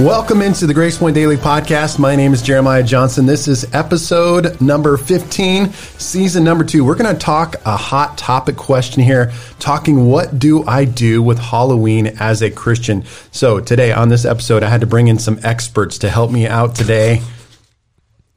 Welcome 0.00 0.40
into 0.40 0.66
the 0.66 0.72
Grace 0.72 0.96
Point 0.96 1.14
Daily 1.14 1.36
Podcast. 1.36 1.98
My 1.98 2.16
name 2.16 2.32
is 2.32 2.40
Jeremiah 2.40 2.82
Johnson. 2.82 3.26
This 3.26 3.46
is 3.46 3.66
episode 3.74 4.58
number 4.58 4.96
15, 4.96 5.74
season 5.74 6.42
number 6.42 6.64
two. 6.64 6.86
We're 6.86 6.94
going 6.94 7.14
to 7.14 7.20
talk 7.20 7.56
a 7.66 7.76
hot 7.76 8.16
topic 8.16 8.56
question 8.56 9.02
here, 9.02 9.30
talking 9.58 10.06
what 10.06 10.38
do 10.38 10.64
I 10.66 10.86
do 10.86 11.22
with 11.22 11.38
Halloween 11.38 12.06
as 12.18 12.40
a 12.40 12.50
Christian. 12.50 13.04
So, 13.30 13.60
today 13.60 13.92
on 13.92 14.08
this 14.08 14.24
episode, 14.24 14.62
I 14.62 14.70
had 14.70 14.80
to 14.80 14.86
bring 14.86 15.08
in 15.08 15.18
some 15.18 15.38
experts 15.42 15.98
to 15.98 16.08
help 16.08 16.30
me 16.30 16.46
out 16.46 16.74
today 16.74 17.20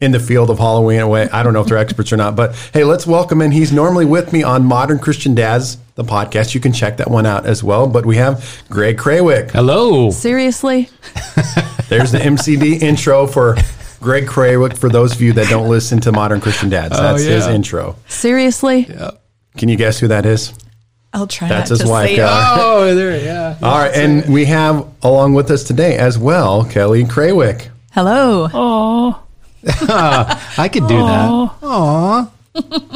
in 0.04 0.12
the 0.12 0.20
field 0.20 0.50
of 0.50 0.60
Halloween 0.60 1.00
away. 1.00 1.30
I 1.30 1.42
don't 1.44 1.54
know 1.54 1.62
if 1.62 1.68
they're 1.68 1.78
experts 1.78 2.12
or 2.12 2.18
not, 2.18 2.36
but 2.36 2.56
hey, 2.74 2.84
let's 2.84 3.08
welcome 3.08 3.42
in. 3.42 3.52
He's 3.52 3.72
normally 3.72 4.06
with 4.06 4.34
me 4.34 4.44
on 4.44 4.66
Modern 4.66 5.00
Christian 5.00 5.34
Dads, 5.34 5.78
the 5.96 6.04
podcast. 6.04 6.54
You 6.54 6.60
can 6.60 6.74
check 6.74 6.98
that 6.98 7.10
one 7.10 7.26
out 7.26 7.46
as 7.46 7.64
well. 7.64 7.88
But 7.88 8.06
we 8.06 8.18
have 8.18 8.64
Greg 8.70 8.98
Krawick. 8.98 9.52
Hello. 9.52 10.12
Seriously? 10.12 10.90
There's 11.90 12.12
the 12.12 12.20
MCD 12.20 12.82
intro 12.82 13.28
for 13.28 13.56
Greg 14.02 14.26
Krawick 14.28 14.78
for 14.78 14.90
those 14.90 15.14
of 15.14 15.22
you 15.22 15.34
that 15.34 15.48
don't 15.50 15.70
listen 15.70 16.00
to 16.02 16.12
Modern 16.12 16.42
Christian 16.42 16.70
Dads. 16.70 16.98
Oh, 16.98 17.02
That's 17.02 17.24
his 17.24 17.46
yeah. 17.48 17.54
intro. 17.54 17.96
Seriously? 18.08 18.86
Yeah. 18.90 19.12
Can 19.58 19.70
you 19.70 19.78
guess 19.78 20.00
who 20.00 20.08
that 20.10 20.26
is? 20.26 20.54
I'll 21.14 21.28
try 21.28 21.48
That's 21.48 21.70
not 21.70 21.78
his 21.78 21.86
to 21.86 21.92
wife, 21.92 22.10
say 22.10 22.16
Kelly. 22.16 22.32
it. 22.32 22.64
Oh, 22.64 22.96
there, 22.96 23.24
yeah. 23.24 23.58
All 23.62 23.78
right, 23.78 23.94
and 23.94 24.34
we 24.34 24.46
have 24.46 24.88
along 25.04 25.36
with 25.36 25.52
us 25.52 25.64
today 25.64 25.96
as 25.96 26.18
well 26.18 26.66
Kelly 26.66 27.04
Krawick. 27.04 27.70
Hello. 27.92 29.20
I 29.68 30.70
could 30.72 30.88
do 30.88 30.98
that. 30.98 31.30
Aw. 31.64 32.32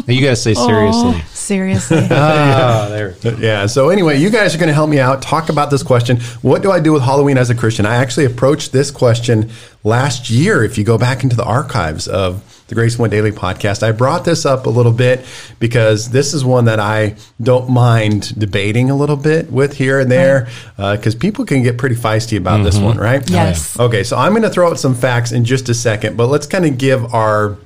You 0.07 0.25
guys 0.25 0.41
say 0.41 0.53
seriously. 0.53 1.19
Seriously. 1.33 2.07
Ah. 2.11 2.85
Oh, 2.85 2.89
there. 2.89 3.15
Yeah. 3.39 3.65
So 3.65 3.89
anyway, 3.89 4.17
you 4.19 4.29
guys 4.29 4.53
are 4.53 4.57
going 4.57 4.67
to 4.67 4.73
help 4.73 4.89
me 4.89 4.99
out. 4.99 5.21
Talk 5.21 5.49
about 5.49 5.71
this 5.71 5.81
question. 5.83 6.17
What 6.41 6.61
do 6.61 6.71
I 6.71 6.79
do 6.79 6.93
with 6.93 7.01
Halloween 7.03 7.37
as 7.37 7.49
a 7.49 7.55
Christian? 7.55 7.85
I 7.85 7.95
actually 7.95 8.25
approached 8.25 8.71
this 8.71 8.91
question 8.91 9.49
last 9.83 10.29
year. 10.29 10.63
If 10.63 10.77
you 10.77 10.83
go 10.83 10.97
back 10.97 11.23
into 11.23 11.35
the 11.35 11.43
archives 11.43 12.07
of 12.07 12.43
the 12.67 12.75
Grace 12.75 12.97
Point 12.97 13.11
Daily 13.11 13.31
podcast, 13.31 13.81
I 13.81 13.91
brought 13.91 14.25
this 14.25 14.45
up 14.45 14.65
a 14.65 14.69
little 14.69 14.91
bit 14.91 15.25
because 15.59 16.09
this 16.09 16.33
is 16.33 16.43
one 16.43 16.65
that 16.65 16.79
I 16.79 17.15
don't 17.41 17.69
mind 17.69 18.37
debating 18.37 18.89
a 18.89 18.95
little 18.95 19.15
bit 19.15 19.51
with 19.51 19.73
here 19.73 19.99
and 19.99 20.11
there 20.11 20.49
because 20.75 21.15
uh, 21.15 21.19
people 21.19 21.45
can 21.45 21.63
get 21.63 21.77
pretty 21.77 21.95
feisty 21.95 22.37
about 22.37 22.63
this 22.63 22.75
mm-hmm. 22.75 22.85
one, 22.85 22.97
right? 22.97 23.27
Yes. 23.29 23.79
Okay. 23.79 24.03
So 24.03 24.17
I'm 24.17 24.33
going 24.33 24.43
to 24.43 24.49
throw 24.49 24.69
out 24.69 24.79
some 24.79 24.95
facts 24.95 25.31
in 25.31 25.45
just 25.45 25.69
a 25.69 25.73
second, 25.73 26.17
but 26.17 26.27
let's 26.27 26.45
kind 26.45 26.65
of 26.65 26.77
give 26.77 27.13
our 27.13 27.57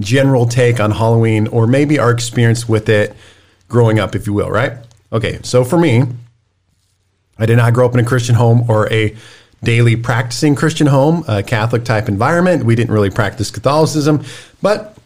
general 0.00 0.46
take 0.46 0.80
on 0.80 0.90
Halloween 0.90 1.46
or 1.48 1.66
maybe 1.66 1.98
our 1.98 2.10
experience 2.10 2.68
with 2.68 2.88
it 2.88 3.14
growing 3.68 3.98
up, 3.98 4.14
if 4.14 4.26
you 4.26 4.32
will, 4.32 4.50
right? 4.50 4.72
Okay, 5.12 5.38
so 5.42 5.64
for 5.64 5.78
me, 5.78 6.04
I 7.38 7.46
did 7.46 7.56
not 7.56 7.72
grow 7.72 7.86
up 7.86 7.94
in 7.94 8.00
a 8.00 8.04
Christian 8.04 8.34
home 8.34 8.68
or 8.68 8.92
a 8.92 9.16
daily 9.62 9.96
practicing 9.96 10.54
Christian 10.54 10.86
home, 10.86 11.24
a 11.28 11.42
Catholic 11.42 11.84
type 11.84 12.08
environment. 12.08 12.64
We 12.64 12.74
didn't 12.74 12.92
really 12.92 13.10
practice 13.10 13.50
Catholicism, 13.50 14.24
but 14.62 14.98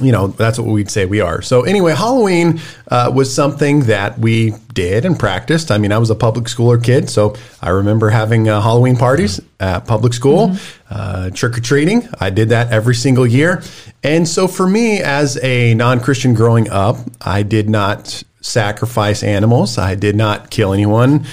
you 0.00 0.10
know, 0.10 0.28
that's 0.28 0.58
what 0.58 0.68
we'd 0.68 0.90
say 0.90 1.04
we 1.04 1.20
are. 1.20 1.42
So, 1.42 1.62
anyway, 1.62 1.94
Halloween 1.94 2.60
uh, 2.88 3.12
was 3.14 3.32
something 3.32 3.80
that 3.80 4.18
we 4.18 4.54
did 4.72 5.04
and 5.04 5.18
practiced. 5.18 5.70
I 5.70 5.76
mean, 5.76 5.92
I 5.92 5.98
was 5.98 6.08
a 6.08 6.14
public 6.14 6.46
schooler 6.46 6.82
kid, 6.82 7.10
so 7.10 7.36
I 7.60 7.70
remember 7.70 8.08
having 8.08 8.48
uh, 8.48 8.60
Halloween 8.60 8.96
parties 8.96 9.40
at 9.60 9.86
public 9.86 10.14
school, 10.14 10.56
uh, 10.88 11.30
trick 11.30 11.58
or 11.58 11.60
treating. 11.60 12.08
I 12.18 12.30
did 12.30 12.48
that 12.48 12.72
every 12.72 12.94
single 12.94 13.26
year. 13.26 13.62
And 14.02 14.26
so, 14.26 14.48
for 14.48 14.66
me, 14.66 15.00
as 15.00 15.38
a 15.42 15.74
non 15.74 16.00
Christian 16.00 16.32
growing 16.32 16.70
up, 16.70 16.96
I 17.20 17.42
did 17.42 17.68
not 17.68 18.22
sacrifice 18.42 19.22
animals, 19.22 19.78
I 19.78 19.94
did 19.94 20.16
not 20.16 20.50
kill 20.50 20.72
anyone. 20.72 21.24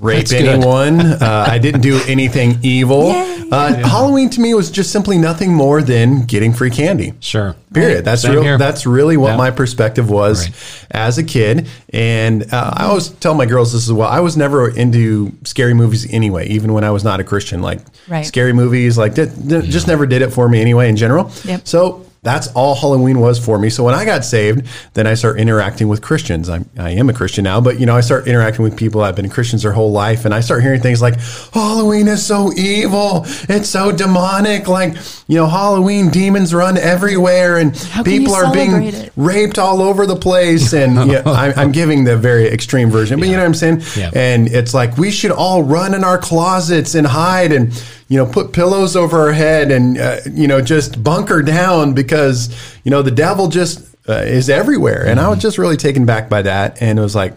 Rape 0.00 0.26
That's 0.26 0.32
anyone. 0.32 1.00
uh, 1.22 1.46
I 1.48 1.58
didn't 1.58 1.82
do 1.82 2.00
anything 2.08 2.58
evil. 2.62 3.10
Uh, 3.52 3.74
Halloween 3.86 4.30
to 4.30 4.40
me 4.40 4.54
was 4.54 4.70
just 4.70 4.90
simply 4.90 5.18
nothing 5.18 5.52
more 5.52 5.82
than 5.82 6.22
getting 6.24 6.52
free 6.54 6.70
candy. 6.70 7.12
Sure. 7.20 7.54
Period. 7.72 8.04
That's 8.04 8.22
Same 8.22 8.32
real. 8.32 8.42
here. 8.42 8.58
That's 8.58 8.86
really 8.86 9.16
what 9.18 9.32
Yeah. 9.32 9.36
my 9.36 9.50
perspective 9.50 10.08
was 10.10 10.46
Right. 10.48 10.86
as 10.90 11.18
a 11.18 11.22
kid. 11.22 11.68
And 11.92 12.52
uh, 12.52 12.70
I 12.74 12.84
always 12.86 13.08
tell 13.10 13.34
my 13.34 13.44
girls 13.46 13.72
this 13.74 13.86
as 13.86 13.92
well. 13.92 14.08
I 14.08 14.20
was 14.20 14.36
never 14.36 14.68
into 14.70 15.32
scary 15.44 15.74
movies 15.74 16.10
anyway, 16.12 16.48
even 16.48 16.72
when 16.72 16.82
I 16.82 16.90
was 16.90 17.04
not 17.04 17.20
a 17.20 17.24
Christian. 17.24 17.60
Like 17.60 17.80
Right. 18.08 18.24
scary 18.26 18.54
movies, 18.54 18.96
like 18.96 19.14
did, 19.14 19.46
did- 19.46 19.64
just 19.66 19.86
never 19.86 20.06
did 20.06 20.22
it 20.22 20.30
for 20.32 20.48
me 20.48 20.60
anyway. 20.62 20.88
In 20.88 20.96
general. 20.96 21.30
Yep. 21.44 21.60
So 21.68 22.06
that's 22.24 22.48
all 22.48 22.74
Halloween 22.74 23.20
was 23.20 23.38
for 23.38 23.58
me. 23.58 23.68
So 23.68 23.84
when 23.84 23.94
I 23.94 24.04
got 24.06 24.24
saved, 24.24 24.66
then 24.94 25.06
I 25.06 25.12
start 25.12 25.38
interacting 25.38 25.88
with 25.88 26.00
Christians. 26.00 26.48
I'm, 26.48 26.68
I 26.78 26.90
am 26.90 27.10
a 27.10 27.12
Christian 27.12 27.44
now, 27.44 27.60
but 27.60 27.78
you 27.78 27.84
know, 27.84 27.94
I 27.94 28.00
start 28.00 28.26
interacting 28.26 28.62
with 28.64 28.76
people 28.76 29.02
I've 29.02 29.14
been 29.14 29.28
Christians 29.28 29.62
their 29.62 29.72
whole 29.72 29.92
life, 29.92 30.24
and 30.24 30.32
I 30.32 30.40
start 30.40 30.62
hearing 30.62 30.80
things 30.80 31.02
like 31.02 31.20
Halloween 31.52 32.08
is 32.08 32.24
so 32.24 32.50
evil, 32.54 33.24
it's 33.48 33.68
so 33.68 33.92
demonic. 33.92 34.66
Like 34.68 34.96
you 35.28 35.36
know, 35.36 35.46
Halloween 35.46 36.08
demons 36.08 36.54
run 36.54 36.78
everywhere, 36.78 37.58
and 37.58 37.74
people 38.04 38.34
are 38.34 38.52
being 38.52 38.84
it? 38.84 39.12
raped 39.16 39.58
all 39.58 39.82
over 39.82 40.06
the 40.06 40.16
place. 40.16 40.72
And 40.72 41.10
yeah, 41.10 41.22
I, 41.26 41.52
I'm 41.54 41.72
giving 41.72 42.04
the 42.04 42.16
very 42.16 42.48
extreme 42.48 42.90
version, 42.90 43.20
but 43.20 43.28
you 43.28 43.32
know 43.36 43.42
what 43.42 43.48
I'm 43.48 43.54
saying? 43.54 43.82
Yeah. 43.96 44.10
And 44.14 44.48
it's 44.48 44.72
like 44.72 44.96
we 44.96 45.10
should 45.10 45.30
all 45.30 45.62
run 45.62 45.94
in 45.94 46.04
our 46.04 46.16
closets 46.18 46.94
and 46.94 47.06
hide 47.06 47.52
and 47.52 47.70
you 48.08 48.16
know 48.18 48.26
put 48.26 48.52
pillows 48.52 48.96
over 48.96 49.18
our 49.20 49.32
head 49.32 49.70
and 49.70 49.98
uh, 49.98 50.16
you 50.30 50.46
know 50.46 50.60
just 50.60 51.02
bunker 51.02 51.42
down 51.42 51.94
because 51.94 52.48
you 52.84 52.90
know 52.90 53.02
the 53.02 53.10
devil 53.10 53.48
just 53.48 53.84
uh, 54.08 54.12
is 54.24 54.48
everywhere. 54.50 55.06
And 55.06 55.18
I 55.18 55.28
was 55.28 55.38
just 55.40 55.56
really 55.58 55.76
taken 55.76 56.04
back 56.06 56.28
by 56.28 56.42
that, 56.42 56.80
and 56.82 56.98
it 56.98 57.02
was 57.02 57.14
like. 57.14 57.34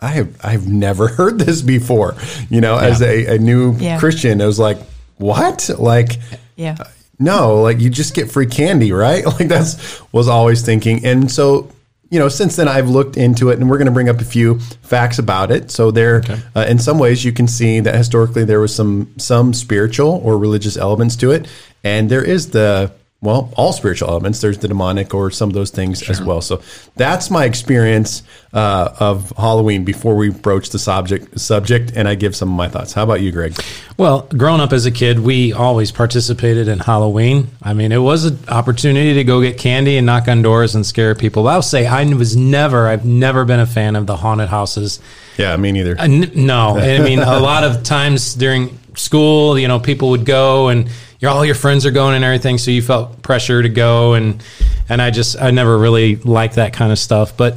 I 0.00 0.08
have 0.08 0.44
I've 0.44 0.66
never 0.68 1.08
heard 1.18 1.38
this 1.38 1.62
before. 1.62 2.14
You 2.50 2.60
know, 2.60 2.76
as 2.76 3.00
a, 3.00 3.36
a 3.36 3.38
new 3.38 3.74
Yeah. 3.78 3.98
Christian, 3.98 4.40
it 4.40 4.44
was 4.44 4.58
like, 4.58 4.76
what? 5.16 5.70
Like, 5.78 6.18
Yeah. 6.56 6.76
no, 7.18 7.62
like 7.62 7.78
you 7.80 7.88
just 7.88 8.12
get 8.12 8.30
free 8.30 8.46
candy, 8.46 8.92
right? 8.92 9.24
Like 9.38 9.48
that's 9.48 10.02
was 10.12 10.28
always 10.28 10.60
thinking. 10.62 11.06
And 11.06 11.30
so, 11.30 11.70
you 12.14 12.20
know, 12.20 12.28
since 12.28 12.54
then 12.54 12.68
I've 12.68 12.88
looked 12.88 13.16
into 13.16 13.50
it 13.50 13.58
and 13.58 13.68
we're 13.68 13.76
going 13.76 13.86
to 13.86 13.92
bring 13.92 14.08
up 14.08 14.20
a 14.20 14.24
few 14.24 14.60
facts 14.82 15.18
about 15.18 15.50
it. 15.50 15.72
So 15.72 15.90
there 15.90 16.22
uh, 16.54 16.64
in 16.68 16.78
some 16.78 17.00
ways 17.00 17.24
you 17.24 17.32
can 17.32 17.48
see 17.48 17.80
that 17.80 17.96
historically 17.96 18.44
there 18.44 18.60
was 18.60 18.72
some 18.72 19.12
some 19.18 19.52
spiritual 19.52 20.20
or 20.22 20.38
religious 20.38 20.76
elements 20.76 21.16
to 21.16 21.32
it 21.32 21.48
and 21.82 22.08
there 22.08 22.22
is 22.22 22.50
the 22.50 22.92
well, 23.24 23.50
all 23.56 23.72
spiritual 23.72 24.10
elements. 24.10 24.40
There's 24.40 24.58
the 24.58 24.68
demonic 24.68 25.14
or 25.14 25.30
some 25.30 25.48
of 25.48 25.54
those 25.54 25.70
things 25.70 26.08
as 26.10 26.20
well. 26.20 26.42
So 26.42 26.62
that's 26.94 27.30
my 27.30 27.46
experience 27.46 28.22
uh, 28.52 28.94
of 29.00 29.32
Halloween 29.36 29.84
before 29.84 30.14
we 30.14 30.28
broach 30.28 30.68
the 30.70 30.78
subject 30.78 31.40
subject 31.40 31.92
and 31.96 32.06
I 32.06 32.14
give 32.14 32.36
some 32.36 32.50
of 32.50 32.56
my 32.56 32.68
thoughts. 32.68 32.92
How 32.92 33.02
about 33.02 33.22
you, 33.22 33.32
Greg? 33.32 33.58
Well, 33.96 34.28
growing 34.36 34.60
up 34.60 34.72
as 34.72 34.84
a 34.84 34.90
kid, 34.90 35.20
we 35.20 35.54
always 35.54 35.90
participated 35.90 36.68
in 36.68 36.80
Halloween. 36.80 37.48
I 37.62 37.72
mean, 37.72 37.92
it 37.92 37.98
was 37.98 38.26
an 38.26 38.38
opportunity 38.48 39.14
to 39.14 39.24
go 39.24 39.40
get 39.40 39.56
candy 39.56 39.96
and 39.96 40.04
knock 40.04 40.28
on 40.28 40.42
doors 40.42 40.74
and 40.74 40.84
scare 40.84 41.14
people. 41.14 41.48
I'll 41.48 41.62
say 41.62 41.86
I 41.86 42.04
was 42.12 42.36
never, 42.36 42.86
I've 42.88 43.06
never 43.06 43.46
been 43.46 43.60
a 43.60 43.66
fan 43.66 43.96
of 43.96 44.06
the 44.06 44.16
haunted 44.16 44.50
houses. 44.50 45.00
Yeah, 45.38 45.56
me 45.56 45.72
neither. 45.72 45.98
Uh, 45.98 46.04
n- 46.04 46.32
no, 46.34 46.76
I 46.76 46.98
mean 46.98 47.20
a 47.20 47.40
lot 47.40 47.64
of 47.64 47.82
times 47.82 48.34
during 48.34 48.78
school, 48.96 49.58
you 49.58 49.66
know, 49.66 49.80
people 49.80 50.10
would 50.10 50.26
go 50.26 50.68
and 50.68 50.90
your 51.24 51.32
all 51.32 51.44
your 51.44 51.54
friends 51.54 51.86
are 51.86 51.90
going 51.90 52.14
and 52.14 52.24
everything, 52.24 52.58
so 52.58 52.70
you 52.70 52.82
felt 52.82 53.22
pressure 53.22 53.62
to 53.62 53.68
go 53.68 54.12
and 54.12 54.42
and 54.88 55.00
I 55.00 55.10
just 55.10 55.40
I 55.40 55.50
never 55.50 55.78
really 55.78 56.16
liked 56.16 56.56
that 56.56 56.74
kind 56.74 56.92
of 56.92 56.98
stuff. 56.98 57.36
But 57.36 57.56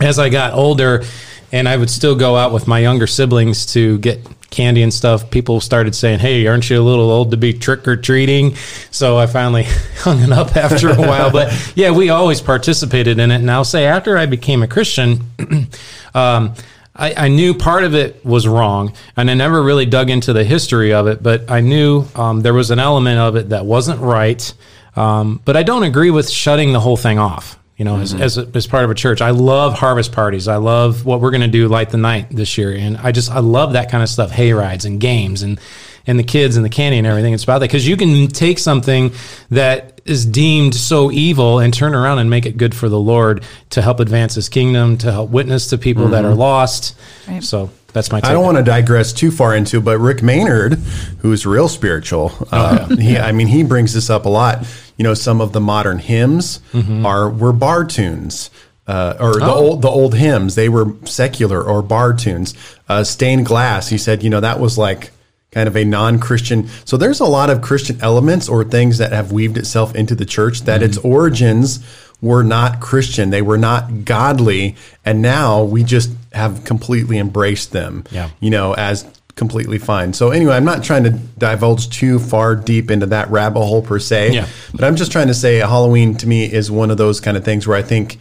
as 0.00 0.18
I 0.18 0.28
got 0.28 0.52
older, 0.52 1.02
and 1.50 1.66
I 1.66 1.78
would 1.78 1.88
still 1.88 2.14
go 2.14 2.36
out 2.36 2.52
with 2.52 2.66
my 2.68 2.78
younger 2.78 3.06
siblings 3.06 3.64
to 3.72 3.98
get 3.98 4.20
candy 4.50 4.82
and 4.82 4.92
stuff. 4.92 5.30
People 5.30 5.60
started 5.60 5.94
saying, 5.94 6.18
"Hey, 6.18 6.46
aren't 6.46 6.68
you 6.68 6.78
a 6.78 6.84
little 6.84 7.10
old 7.10 7.30
to 7.30 7.38
be 7.38 7.54
trick 7.54 7.88
or 7.88 7.96
treating?" 7.96 8.54
So 8.90 9.16
I 9.16 9.26
finally 9.26 9.62
hung 10.00 10.20
it 10.20 10.30
up 10.30 10.54
after 10.54 10.90
a 10.90 10.96
while. 10.96 11.30
But 11.30 11.72
yeah, 11.74 11.90
we 11.90 12.10
always 12.10 12.42
participated 12.42 13.18
in 13.18 13.30
it. 13.30 13.36
And 13.36 13.50
I'll 13.50 13.64
say, 13.64 13.86
after 13.86 14.18
I 14.18 14.26
became 14.26 14.62
a 14.62 14.68
Christian. 14.68 15.20
um, 16.14 16.54
I, 16.98 17.14
I 17.26 17.28
knew 17.28 17.54
part 17.54 17.84
of 17.84 17.94
it 17.94 18.24
was 18.24 18.46
wrong, 18.46 18.92
and 19.16 19.30
I 19.30 19.34
never 19.34 19.62
really 19.62 19.86
dug 19.86 20.10
into 20.10 20.32
the 20.32 20.44
history 20.44 20.92
of 20.92 21.06
it. 21.06 21.22
But 21.22 21.50
I 21.50 21.60
knew 21.60 22.04
um, 22.14 22.42
there 22.42 22.54
was 22.54 22.70
an 22.70 22.78
element 22.78 23.18
of 23.18 23.36
it 23.36 23.50
that 23.50 23.64
wasn't 23.64 24.00
right. 24.00 24.52
Um, 24.96 25.40
but 25.44 25.56
I 25.56 25.62
don't 25.62 25.84
agree 25.84 26.10
with 26.10 26.28
shutting 26.28 26.72
the 26.72 26.80
whole 26.80 26.96
thing 26.96 27.18
off. 27.18 27.56
You 27.76 27.84
know, 27.84 27.98
as, 27.98 28.12
as, 28.12 28.36
as 28.36 28.66
part 28.66 28.82
of 28.82 28.90
a 28.90 28.94
church, 28.94 29.20
I 29.20 29.30
love 29.30 29.72
harvest 29.72 30.10
parties. 30.10 30.48
I 30.48 30.56
love 30.56 31.06
what 31.06 31.20
we're 31.20 31.30
going 31.30 31.42
to 31.42 31.46
do, 31.46 31.68
light 31.68 31.90
the 31.90 31.96
night 31.96 32.26
this 32.28 32.58
year, 32.58 32.72
and 32.72 32.96
I 32.96 33.12
just 33.12 33.30
I 33.30 33.38
love 33.38 33.74
that 33.74 33.88
kind 33.88 34.02
of 34.02 34.08
stuff, 34.08 34.32
hay 34.32 34.52
rides 34.52 34.84
and 34.84 35.00
games 35.00 35.42
and 35.42 35.60
and 36.08 36.18
the 36.18 36.24
kids 36.24 36.56
and 36.56 36.64
the 36.64 36.68
candy 36.70 36.98
and 36.98 37.06
everything. 37.06 37.34
It's 37.34 37.44
about 37.44 37.60
that 37.60 37.66
because 37.66 37.86
you 37.86 37.96
can 37.96 38.26
take 38.26 38.58
something 38.58 39.12
that 39.50 40.00
is 40.04 40.24
deemed 40.26 40.74
so 40.74 41.10
evil 41.12 41.58
and 41.60 41.72
turn 41.72 41.94
around 41.94 42.18
and 42.18 42.28
make 42.30 42.46
it 42.46 42.56
good 42.56 42.74
for 42.74 42.88
the 42.88 42.98
Lord 42.98 43.44
to 43.70 43.82
help 43.82 44.00
advance 44.00 44.34
His 44.34 44.48
kingdom, 44.48 44.96
to 44.98 45.12
help 45.12 45.30
witness 45.30 45.68
to 45.68 45.78
people 45.78 46.08
that 46.08 46.24
are 46.24 46.34
lost. 46.34 46.96
Right. 47.28 47.44
So 47.44 47.70
that's 47.92 48.10
my. 48.10 48.20
Take 48.20 48.30
I 48.30 48.32
don't 48.32 48.44
want 48.44 48.56
to 48.56 48.62
digress 48.64 49.12
too 49.12 49.30
far 49.30 49.54
into, 49.54 49.80
but 49.80 49.98
Rick 49.98 50.22
Maynard, 50.22 50.74
who's 51.20 51.44
real 51.46 51.68
spiritual, 51.68 52.32
uh, 52.50 52.86
he, 52.96 53.16
I 53.18 53.32
mean, 53.32 53.46
he 53.48 53.62
brings 53.62 53.92
this 53.94 54.08
up 54.10 54.24
a 54.24 54.28
lot. 54.30 54.66
You 54.96 55.04
know, 55.04 55.14
some 55.14 55.40
of 55.40 55.52
the 55.52 55.60
modern 55.60 55.98
hymns 55.98 56.60
are 57.04 57.28
were 57.30 57.52
bar 57.52 57.84
tunes. 57.84 58.50
Uh, 58.86 59.14
or 59.20 59.34
the 59.34 59.44
Oh. 59.44 59.54
old 59.54 59.82
the 59.82 59.88
old 59.88 60.14
hymns 60.14 60.54
they 60.54 60.70
were 60.70 60.94
secular 61.04 61.62
or 61.62 61.82
bar 61.82 62.14
tunes 62.14 62.54
uh, 62.88 63.04
stained 63.04 63.44
glass 63.44 63.90
he 63.90 63.98
said 63.98 64.22
you 64.22 64.30
know 64.30 64.40
that 64.40 64.58
was 64.60 64.78
like 64.78 65.10
kind 65.50 65.66
of 65.66 65.76
a 65.76 65.84
non-Christian. 65.84 66.68
So 66.84 66.96
there's 66.96 67.20
a 67.20 67.24
lot 67.24 67.48
of 67.50 67.62
Christian 67.62 67.98
elements 68.02 68.48
or 68.48 68.64
things 68.64 68.98
that 68.98 69.12
have 69.12 69.32
weaved 69.32 69.56
itself 69.56 69.94
into 69.94 70.14
the 70.14 70.26
church 70.26 70.62
that 70.62 70.82
its 70.82 70.98
Mm-hmm. 70.98 71.08
origins 71.08 71.80
were 72.20 72.42
not 72.42 72.80
Christian. 72.80 73.30
They 73.30 73.42
were 73.42 73.58
not 73.58 74.04
godly, 74.04 74.76
and 75.04 75.22
now 75.22 75.62
we 75.62 75.84
just 75.84 76.10
have 76.32 76.64
completely 76.64 77.16
embraced 77.18 77.72
them. 77.72 78.04
Yeah. 78.10 78.30
You 78.40 78.50
know, 78.50 78.74
as 78.74 79.06
completely 79.36 79.78
fine. 79.78 80.12
So 80.12 80.30
anyway, 80.32 80.56
I'm 80.56 80.64
not 80.64 80.82
trying 80.82 81.04
to 81.04 81.10
divulge 81.10 81.90
too 81.90 82.18
far 82.18 82.56
deep 82.56 82.90
into 82.90 83.06
that 83.06 83.30
rabbit 83.30 83.60
hole 83.60 83.82
per 83.82 84.00
se. 84.00 84.32
Yeah. 84.32 84.48
But 84.74 84.82
I'm 84.82 84.96
just 84.96 85.12
trying 85.12 85.28
to 85.28 85.34
say 85.34 85.58
Halloween 85.58 86.16
to 86.16 86.26
me 86.26 86.44
is 86.52 86.72
one 86.72 86.90
of 86.90 86.96
those 86.98 87.20
kind 87.20 87.36
of 87.36 87.44
things 87.44 87.64
where 87.66 87.76
I 87.76 87.82
think 87.82 88.18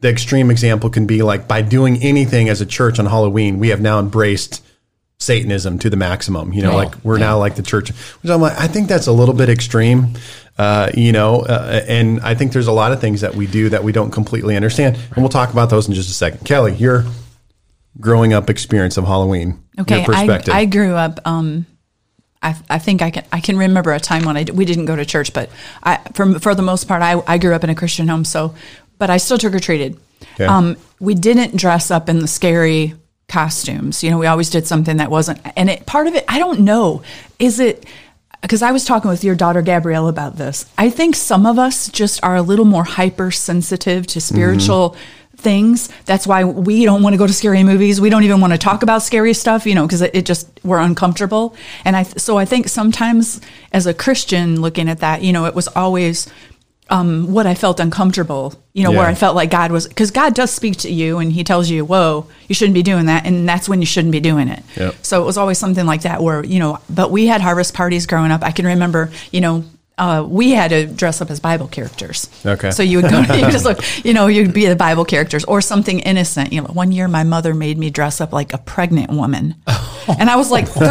the 0.00 0.08
extreme 0.08 0.50
example 0.50 0.88
can 0.88 1.06
be 1.06 1.22
like 1.22 1.46
by 1.46 1.60
doing 1.60 2.02
anything 2.02 2.48
as 2.48 2.62
a 2.62 2.66
church 2.66 2.98
on 2.98 3.04
Halloween, 3.04 3.58
we 3.58 3.68
have 3.68 3.82
now 3.82 4.00
embraced 4.00 4.64
Satanism 5.22 5.78
to 5.80 5.90
the 5.90 5.96
maximum. 5.96 6.52
You 6.52 6.62
know, 6.62 6.72
Oh, 6.72 6.76
like 6.76 6.94
we're 7.04 7.18
now 7.18 7.38
like 7.38 7.54
the 7.56 7.62
church, 7.62 7.90
which 7.90 8.30
I'm 8.30 8.40
like, 8.40 8.58
I 8.58 8.66
think 8.66 8.88
that's 8.88 9.06
a 9.06 9.12
little 9.12 9.34
bit 9.34 9.48
extreme. 9.48 10.14
Uh, 10.58 10.90
you 10.94 11.12
know, 11.12 11.40
uh, 11.40 11.80
and 11.88 12.20
I 12.20 12.34
think 12.34 12.52
there's 12.52 12.66
a 12.66 12.72
lot 12.72 12.92
of 12.92 13.00
things 13.00 13.22
that 13.22 13.34
we 13.34 13.46
do 13.46 13.70
that 13.70 13.82
we 13.82 13.92
don't 13.92 14.10
completely 14.10 14.54
understand, 14.56 14.96
and 14.96 15.16
we'll 15.16 15.28
talk 15.30 15.50
about 15.52 15.70
those 15.70 15.88
in 15.88 15.94
just 15.94 16.10
a 16.10 16.12
second. 16.12 16.44
Kelly, 16.44 16.74
your 16.74 17.04
growing 18.00 18.32
up 18.32 18.50
experience 18.50 18.96
of 18.96 19.04
Halloween, 19.04 19.62
Okay, 19.80 19.98
your 19.98 20.04
perspective. 20.06 20.52
I, 20.54 20.60
I 20.60 20.64
grew 20.66 20.94
up. 20.94 21.20
Um, 21.24 21.66
I, 22.42 22.56
I 22.68 22.78
think 22.78 23.02
I 23.02 23.10
can 23.10 23.24
I 23.32 23.40
can 23.40 23.56
remember 23.56 23.92
a 23.92 24.00
time 24.00 24.24
when 24.24 24.36
I 24.36 24.44
we 24.52 24.64
didn't 24.64 24.86
go 24.86 24.96
to 24.96 25.04
church, 25.06 25.32
but 25.32 25.48
I 25.82 25.98
for 26.14 26.38
for 26.38 26.54
the 26.54 26.62
most 26.62 26.88
part 26.88 27.00
I, 27.02 27.22
I 27.26 27.38
grew 27.38 27.54
up 27.54 27.64
in 27.64 27.70
a 27.70 27.74
Christian 27.74 28.08
home. 28.08 28.24
So, 28.24 28.54
but 28.98 29.08
I 29.10 29.16
still 29.18 29.38
trick 29.38 29.54
or 29.54 29.60
treated. 29.60 29.98
Okay. 30.34 30.44
Um, 30.44 30.76
we 31.00 31.14
didn't 31.14 31.56
dress 31.56 31.90
up 31.90 32.08
in 32.08 32.18
the 32.18 32.28
scary 32.28 32.94
costumes. 33.32 34.04
You 34.04 34.10
know, 34.10 34.18
we 34.18 34.26
always 34.26 34.50
did 34.50 34.66
something 34.66 34.98
that 34.98 35.10
wasn't. 35.10 35.40
And 35.56 35.70
it 35.70 35.86
part 35.86 36.06
of 36.06 36.14
it, 36.14 36.24
I 36.28 36.38
don't 36.38 36.60
know. 36.60 37.02
Is 37.38 37.58
it? 37.58 37.86
Because 38.42 38.60
I 38.60 38.72
was 38.72 38.84
talking 38.84 39.08
with 39.08 39.24
your 39.24 39.36
daughter 39.36 39.62
Gabrielle 39.62 40.08
about 40.08 40.36
this. 40.36 40.66
I 40.76 40.90
think 40.90 41.14
some 41.14 41.46
of 41.46 41.58
us 41.58 41.88
just 41.88 42.22
are 42.24 42.36
a 42.36 42.42
little 42.42 42.64
more 42.64 42.82
hypersensitive 42.84 44.06
to 44.08 44.20
spiritual 44.20 44.96
things. 45.36 45.88
That's 46.06 46.26
why 46.26 46.44
we 46.44 46.84
don't 46.84 47.02
want 47.02 47.14
to 47.14 47.18
go 47.18 47.26
to 47.26 47.32
scary 47.32 47.62
movies. 47.62 48.00
We 48.00 48.10
don't 48.10 48.24
even 48.24 48.40
want 48.40 48.52
to 48.52 48.58
talk 48.58 48.82
about 48.82 49.02
scary 49.02 49.32
stuff, 49.32 49.64
you 49.64 49.74
know, 49.76 49.86
because 49.86 50.02
it, 50.02 50.14
it 50.14 50.26
just 50.26 50.48
we're 50.64 50.80
uncomfortable. 50.80 51.54
And 51.84 51.96
I 51.96 52.02
so 52.02 52.36
I 52.36 52.44
think 52.44 52.68
sometimes 52.68 53.40
as 53.72 53.86
a 53.86 53.94
Christian 53.94 54.60
looking 54.60 54.88
at 54.88 54.98
that, 54.98 55.22
you 55.22 55.32
know, 55.32 55.46
it 55.46 55.54
was 55.54 55.68
always 55.68 56.28
um, 56.90 57.32
what 57.32 57.46
I 57.46 57.54
felt 57.54 57.80
uncomfortable, 57.80 58.54
you 58.74 58.84
know, 58.84 58.90
where 58.90 59.06
I 59.06 59.14
felt 59.14 59.34
like 59.34 59.50
God 59.50 59.72
was, 59.72 59.86
because 59.86 60.10
God 60.10 60.34
does 60.34 60.50
speak 60.50 60.78
to 60.78 60.90
you 60.92 61.18
and 61.18 61.32
He 61.32 61.44
tells 61.44 61.70
you, 61.70 61.84
whoa, 61.84 62.26
you 62.48 62.54
shouldn't 62.54 62.74
be 62.74 62.82
doing 62.82 63.06
that. 63.06 63.24
And 63.24 63.48
that's 63.48 63.68
when 63.68 63.80
you 63.80 63.86
shouldn't 63.86 64.12
be 64.12 64.20
doing 64.20 64.48
it. 64.48 64.62
Yep. 64.76 64.96
So 65.02 65.22
it 65.22 65.24
was 65.24 65.38
always 65.38 65.58
something 65.58 65.86
like 65.86 66.02
that 66.02 66.22
where, 66.22 66.44
you 66.44 66.58
know, 66.58 66.80
but 66.90 67.10
we 67.10 67.26
had 67.26 67.40
harvest 67.40 67.72
parties 67.72 68.06
growing 68.06 68.30
up. 68.30 68.42
I 68.42 68.50
can 68.50 68.66
remember, 68.66 69.10
you 69.30 69.40
know, 69.40 69.64
uh, 69.98 70.26
we 70.26 70.50
had 70.50 70.70
to 70.70 70.86
dress 70.86 71.20
up 71.20 71.30
as 71.30 71.38
Bible 71.38 71.68
characters. 71.68 72.28
Okay. 72.44 72.70
So 72.70 72.82
you 72.82 73.00
would 73.00 73.10
go, 73.10 73.20
you 73.34 73.50
just 73.50 73.64
look, 73.64 73.78
you 74.04 74.12
know, 74.12 74.26
you'd 74.26 74.52
be 74.52 74.66
the 74.66 74.76
Bible 74.76 75.04
characters 75.04 75.44
or 75.44 75.60
something 75.60 76.00
innocent. 76.00 76.52
You 76.52 76.62
know, 76.62 76.68
one 76.68 76.92
year 76.92 77.08
my 77.08 77.24
mother 77.24 77.54
made 77.54 77.78
me 77.78 77.90
dress 77.90 78.20
up 78.20 78.32
like 78.32 78.52
a 78.52 78.58
pregnant 78.58 79.10
woman. 79.10 79.54
And 80.08 80.28
I 80.30 80.36
was 80.36 80.50
like 80.50 80.68
13. 80.68 80.90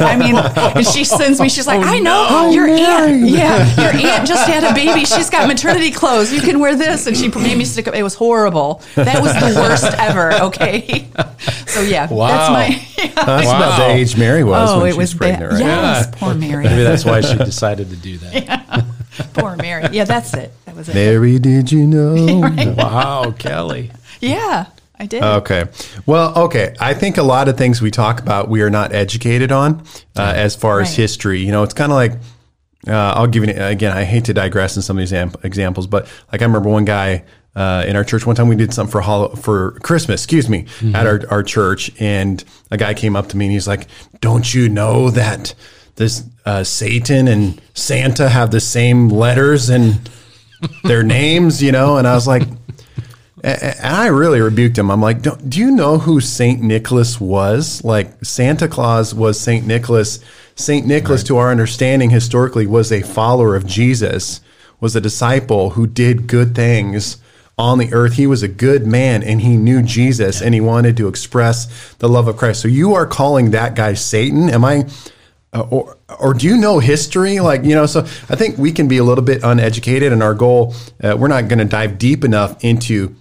I 0.00 0.16
mean, 0.16 0.36
and 0.36 0.86
she 0.86 1.04
sends 1.04 1.40
me, 1.40 1.48
she's 1.48 1.66
like, 1.66 1.80
oh, 1.80 1.88
I 1.88 1.98
know 1.98 2.50
your 2.50 2.68
oh, 2.68 2.72
aunt. 2.72 3.28
Yeah, 3.28 3.80
your 3.80 4.10
aunt 4.12 4.26
just 4.28 4.48
had 4.48 4.64
a 4.64 4.74
baby. 4.74 5.04
She's 5.04 5.30
got 5.30 5.46
maternity 5.48 5.90
clothes. 5.90 6.32
You 6.32 6.40
can 6.40 6.60
wear 6.60 6.74
this. 6.76 7.06
And 7.06 7.16
she 7.16 7.28
made 7.28 7.56
me 7.56 7.64
stick 7.64 7.88
up. 7.88 7.94
It 7.94 8.02
was 8.02 8.14
horrible. 8.14 8.82
That 8.94 9.22
was 9.22 9.32
the 9.34 9.60
worst 9.60 9.84
ever. 9.98 10.32
Okay. 10.48 11.08
So 11.66 11.82
yeah, 11.82 12.08
Wow. 12.12 12.28
that's 12.28 12.50
my. 12.96 13.04
That's 13.14 13.46
about 13.48 13.76
the 13.78 13.86
age 13.94 14.16
Mary 14.16 14.42
was 14.44 14.70
Oh, 14.70 14.80
when 14.80 14.88
it 14.88 14.92
she 14.92 14.98
was 14.98 15.10
was 15.14 15.18
pregnant, 15.18 15.50
bad. 15.52 15.60
right? 15.60 15.66
Yes, 15.66 16.06
Yeah. 16.10 16.18
poor 16.18 16.34
Mary. 16.34 16.64
Maybe 16.64 16.82
that's 16.82 17.04
why 17.04 17.20
she 17.20 17.36
decided 17.36 17.90
to 17.90 17.96
do 17.96 18.18
that. 18.18 18.84
Poor 19.34 19.56
Mary. 19.56 19.84
Yeah, 19.90 20.04
that's 20.04 20.32
it. 20.34 20.52
That 20.64 20.76
was 20.76 20.88
it. 20.88 20.94
Mary, 20.94 21.38
did 21.40 21.72
you 21.72 21.86
know? 21.86 22.74
Wow, 22.76 23.32
Kelly. 23.36 23.90
Yeah, 24.20 24.66
I 25.00 25.06
did. 25.06 25.22
Okay. 25.22 25.64
Well, 26.06 26.36
okay. 26.46 26.74
I 26.80 26.92
think 26.94 27.18
a 27.18 27.22
lot 27.22 27.48
of 27.48 27.56
things 27.56 27.80
we 27.80 27.90
talk 27.90 28.20
about 28.20 28.48
we 28.48 28.62
are 28.62 28.70
not 28.70 28.92
educated 28.92 29.52
on 29.52 29.82
uh, 30.16 30.22
as 30.34 30.56
far 30.56 30.80
as 30.80 30.88
Right. 30.88 30.96
history. 30.96 31.40
You 31.40 31.52
know, 31.52 31.62
it's 31.62 31.74
kind 31.74 31.92
of 31.92 31.96
like 31.96 32.12
uh, 32.86 32.92
I'll 33.16 33.26
give 33.26 33.44
you 33.44 33.52
again. 33.54 33.96
I 33.96 34.04
hate 34.04 34.24
to 34.26 34.34
digress 34.34 34.76
in 34.76 34.82
some 34.82 34.96
of 34.98 35.00
these 35.02 35.12
am- 35.12 35.34
examples, 35.42 35.86
but 35.86 36.06
like 36.32 36.42
I 36.42 36.44
remember 36.46 36.68
one 36.68 36.84
guy 36.84 37.24
uh, 37.54 37.84
in 37.86 37.96
our 37.96 38.04
church 38.04 38.24
one 38.26 38.36
time 38.36 38.48
we 38.48 38.56
did 38.56 38.72
something 38.72 38.90
for 38.90 39.00
hol- 39.00 39.34
for 39.36 39.72
Christmas. 39.82 40.22
Excuse 40.24 40.48
me, 40.48 40.66
at 40.94 41.06
our 41.06 41.20
our 41.30 41.42
church, 41.42 41.90
and 42.00 42.42
a 42.70 42.76
guy 42.76 42.94
came 42.94 43.14
up 43.16 43.28
to 43.28 43.36
me 43.36 43.46
and 43.46 43.52
he's 43.52 43.68
like, 43.68 43.86
"Don't 44.20 44.52
you 44.54 44.68
know 44.68 45.10
that?" 45.10 45.54
This 45.96 46.22
uh, 46.46 46.62
Satan 46.64 47.26
and 47.28 47.60
Santa 47.74 48.28
have 48.28 48.50
the 48.52 48.60
same 48.60 49.08
letters 49.08 49.68
and 49.70 50.08
their 50.84 51.02
names, 51.02 51.60
you 51.62 51.72
know, 51.72 51.96
and 51.98 52.06
I 52.06 52.14
was 52.14 52.26
like, 52.28 52.42
and 53.42 53.96
I 53.96 54.06
really 54.06 54.40
rebuked 54.40 54.78
him. 54.78 54.90
I'm 54.90 55.00
like, 55.00 55.22
Don't, 55.22 55.56
you 55.56 55.70
know 55.70 55.98
who 55.98 56.20
Saint 56.20 56.62
Nicholas 56.62 57.20
was? 57.20 57.84
Like 57.84 58.24
Santa 58.24 58.68
Claus 58.68 59.14
was 59.14 59.38
Saint 59.40 59.66
Nicholas. 59.66 60.20
Saint 60.54 60.86
Nicholas, 60.86 61.22
to 61.24 61.36
our 61.36 61.50
understanding 61.50 62.10
historically, 62.10 62.66
was 62.66 62.90
a 62.90 63.02
follower 63.02 63.54
of 63.54 63.66
Jesus, 63.66 64.40
was 64.80 64.96
a 64.96 65.00
disciple 65.00 65.70
who 65.70 65.86
did 65.86 66.26
good 66.26 66.54
things 66.54 67.18
on 67.56 67.78
the 67.78 67.92
earth. 67.92 68.14
He 68.14 68.26
was 68.26 68.42
a 68.42 68.48
good 68.48 68.86
man 68.86 69.22
and 69.22 69.40
he 69.40 69.56
knew 69.56 69.82
Jesus 69.82 70.40
and 70.40 70.54
he 70.54 70.60
wanted 70.60 70.96
to 70.96 71.08
express 71.08 71.94
the 71.94 72.08
love 72.08 72.28
of 72.28 72.36
Christ. 72.36 72.62
So 72.62 72.68
you 72.68 72.94
are 72.94 73.06
calling 73.06 73.50
that 73.50 73.74
guy 73.74 73.94
Satan? 73.94 74.48
Am 74.48 74.64
I? 74.64 74.86
Uh, 75.50 75.66
or 75.70 75.96
or 76.20 76.34
do 76.34 76.46
you 76.46 76.58
know 76.58 76.78
history 76.78 77.40
like 77.40 77.64
you 77.64 77.74
know 77.74 77.86
so 77.86 78.00
i 78.28 78.36
think 78.36 78.58
we 78.58 78.70
can 78.70 78.86
be 78.86 78.98
a 78.98 79.02
little 79.02 79.24
bit 79.24 79.42
uneducated 79.42 80.12
and 80.12 80.22
our 80.22 80.34
goal 80.34 80.74
uh, 81.02 81.16
we're 81.18 81.26
not 81.26 81.48
going 81.48 81.58
to 81.58 81.64
dive 81.64 81.96
deep 81.96 82.22
enough 82.22 82.62
into 82.62 83.16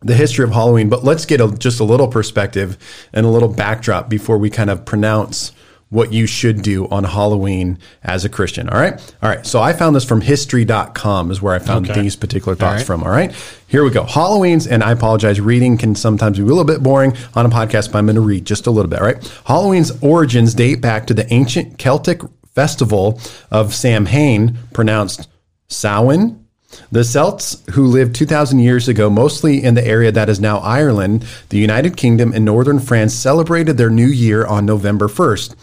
the 0.00 0.14
history 0.14 0.44
of 0.44 0.50
halloween 0.52 0.88
but 0.88 1.02
let's 1.04 1.24
get 1.26 1.40
a, 1.40 1.50
just 1.58 1.80
a 1.80 1.84
little 1.84 2.08
perspective 2.08 2.78
and 3.12 3.26
a 3.26 3.28
little 3.28 3.48
backdrop 3.48 4.08
before 4.08 4.38
we 4.38 4.48
kind 4.48 4.70
of 4.70 4.84
pronounce 4.84 5.52
what 5.90 6.12
you 6.12 6.26
should 6.26 6.60
do 6.62 6.86
on 6.88 7.02
halloween 7.04 7.78
as 8.04 8.24
a 8.24 8.28
christian 8.28 8.68
all 8.68 8.78
right? 8.78 8.92
All 9.22 9.28
right 9.28 9.44
so 9.46 9.60
i 9.60 9.72
found 9.72 9.96
this 9.96 10.04
from 10.04 10.20
history.com 10.20 11.30
is 11.30 11.40
where 11.42 11.54
i 11.54 11.58
found 11.58 11.90
Okay. 11.90 12.02
these 12.02 12.14
particular 12.14 12.54
thoughts 12.54 12.80
right. 12.80 12.86
from 12.86 13.02
all 13.02 13.10
right? 13.10 13.32
Here 13.66 13.82
we 13.84 13.90
go. 13.90 14.04
Halloween's 14.04 14.66
and 14.66 14.84
i 14.84 14.92
apologize 14.92 15.40
reading 15.40 15.76
can 15.78 15.94
sometimes 15.94 16.36
be 16.36 16.42
a 16.42 16.46
little 16.46 16.64
bit 16.64 16.82
boring 16.82 17.14
on 17.34 17.46
a 17.46 17.48
podcast 17.48 17.90
but 17.90 17.98
i'm 17.98 18.06
going 18.06 18.16
to 18.16 18.20
read 18.20 18.44
just 18.44 18.66
a 18.66 18.70
little 18.70 18.90
bit 18.90 19.00
all 19.00 19.06
right? 19.06 19.40
Halloween's 19.46 19.90
origins 20.02 20.54
date 20.54 20.80
back 20.82 21.06
to 21.06 21.14
the 21.14 21.32
ancient 21.32 21.78
celtic 21.78 22.20
festival 22.54 23.18
of 23.50 23.74
samhain 23.74 24.58
pronounced 24.74 25.28
samhain 25.68 26.44
the 26.90 27.04
Celts, 27.04 27.62
who 27.72 27.86
lived 27.86 28.14
2,000 28.14 28.58
years 28.60 28.88
ago, 28.88 29.10
mostly 29.10 29.62
in 29.62 29.74
the 29.74 29.86
area 29.86 30.10
that 30.12 30.28
is 30.28 30.40
now 30.40 30.58
Ireland, 30.58 31.26
the 31.50 31.58
United 31.58 31.96
Kingdom, 31.96 32.32
and 32.32 32.44
northern 32.44 32.78
France, 32.78 33.14
celebrated 33.14 33.76
their 33.76 33.90
new 33.90 34.06
year 34.06 34.46
on 34.46 34.64
November 34.64 35.08
1st. 35.08 35.54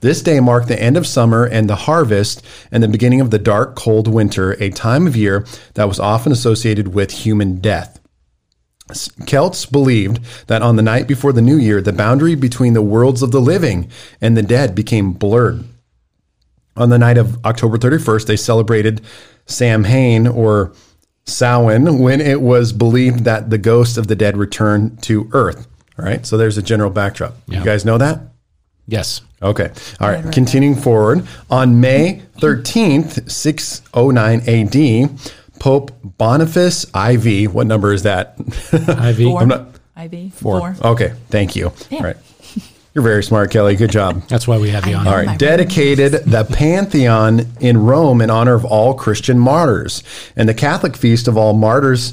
This 0.00 0.22
day 0.22 0.40
marked 0.40 0.66
the 0.66 0.82
end 0.82 0.96
of 0.96 1.06
summer 1.06 1.44
and 1.44 1.70
the 1.70 1.76
harvest 1.76 2.44
and 2.72 2.82
the 2.82 2.88
beginning 2.88 3.20
of 3.20 3.30
the 3.30 3.38
dark, 3.38 3.76
cold 3.76 4.08
winter, 4.08 4.52
a 4.60 4.70
time 4.70 5.06
of 5.06 5.16
year 5.16 5.46
that 5.74 5.86
was 5.86 6.00
often 6.00 6.32
associated 6.32 6.88
with 6.88 7.12
human 7.12 7.60
death. 7.60 8.00
Celts 9.26 9.64
believed 9.64 10.20
that 10.48 10.62
on 10.62 10.74
the 10.74 10.82
night 10.82 11.06
before 11.06 11.32
the 11.32 11.40
new 11.40 11.56
year, 11.56 11.80
the 11.80 11.92
boundary 11.92 12.34
between 12.34 12.72
the 12.72 12.82
worlds 12.82 13.22
of 13.22 13.30
the 13.30 13.40
living 13.40 13.88
and 14.20 14.36
the 14.36 14.42
dead 14.42 14.74
became 14.74 15.12
blurred. 15.12 15.64
On 16.76 16.88
the 16.88 16.98
night 16.98 17.18
of 17.18 17.44
October 17.44 17.76
31st, 17.78 18.26
they 18.26 18.36
celebrated 18.36 19.02
Samhain 19.46 20.26
or 20.26 20.72
Samhain 21.26 21.98
when 21.98 22.20
it 22.20 22.40
was 22.40 22.72
believed 22.72 23.24
that 23.24 23.50
the 23.50 23.58
ghosts 23.58 23.96
of 23.96 24.06
the 24.06 24.16
dead 24.16 24.36
returned 24.36 25.02
to 25.04 25.28
Earth. 25.32 25.66
All 25.98 26.04
right, 26.04 26.24
so 26.24 26.36
there's 26.38 26.56
a 26.56 26.62
general 26.62 26.90
backdrop. 26.90 27.34
You 27.46 27.62
guys 27.62 27.84
know 27.84 27.98
that? 27.98 28.20
Yes. 28.88 29.20
Okay. 29.42 29.70
All 30.00 30.08
right. 30.08 30.32
Continuing 30.32 30.74
forward, 30.74 31.26
on 31.50 31.80
May 31.80 32.22
13th, 32.38 33.30
609 33.30 34.40
AD, 34.48 35.18
Pope 35.58 35.90
Boniface 36.02 36.84
IV, 36.94 37.52
what 37.54 37.66
number 37.66 37.92
is 37.92 38.02
that? 38.04 38.36
Ivy. 38.88 39.24
Four. 39.24 39.40
I'm 39.42 39.48
not- 39.48 39.68
Ivy. 39.94 40.30
Four. 40.30 40.74
Four. 40.74 40.90
Okay. 40.92 41.12
Thank 41.28 41.54
you. 41.54 41.66
All 41.92 42.00
right. 42.00 42.16
You're 42.94 43.04
very 43.04 43.22
smart, 43.22 43.50
Kelly. 43.50 43.74
Good 43.74 43.90
job. 43.90 44.22
That's 44.28 44.46
why 44.46 44.58
we 44.58 44.68
have 44.68 44.86
you 44.86 44.96
on. 44.96 45.06
All 45.06 45.14
my 45.14 45.24
right, 45.24 45.38
dedicated 45.38 46.12
the 46.12 46.44
Pantheon 46.44 47.46
in 47.58 47.78
Rome 47.78 48.20
in 48.20 48.28
honor 48.28 48.54
of 48.54 48.66
all 48.66 48.92
Christian 48.92 49.38
martyrs. 49.38 50.02
And 50.36 50.46
the 50.46 50.54
Catholic 50.54 50.94
feast 50.96 51.26
of 51.26 51.38
all 51.38 51.54
martyrs 51.54 52.12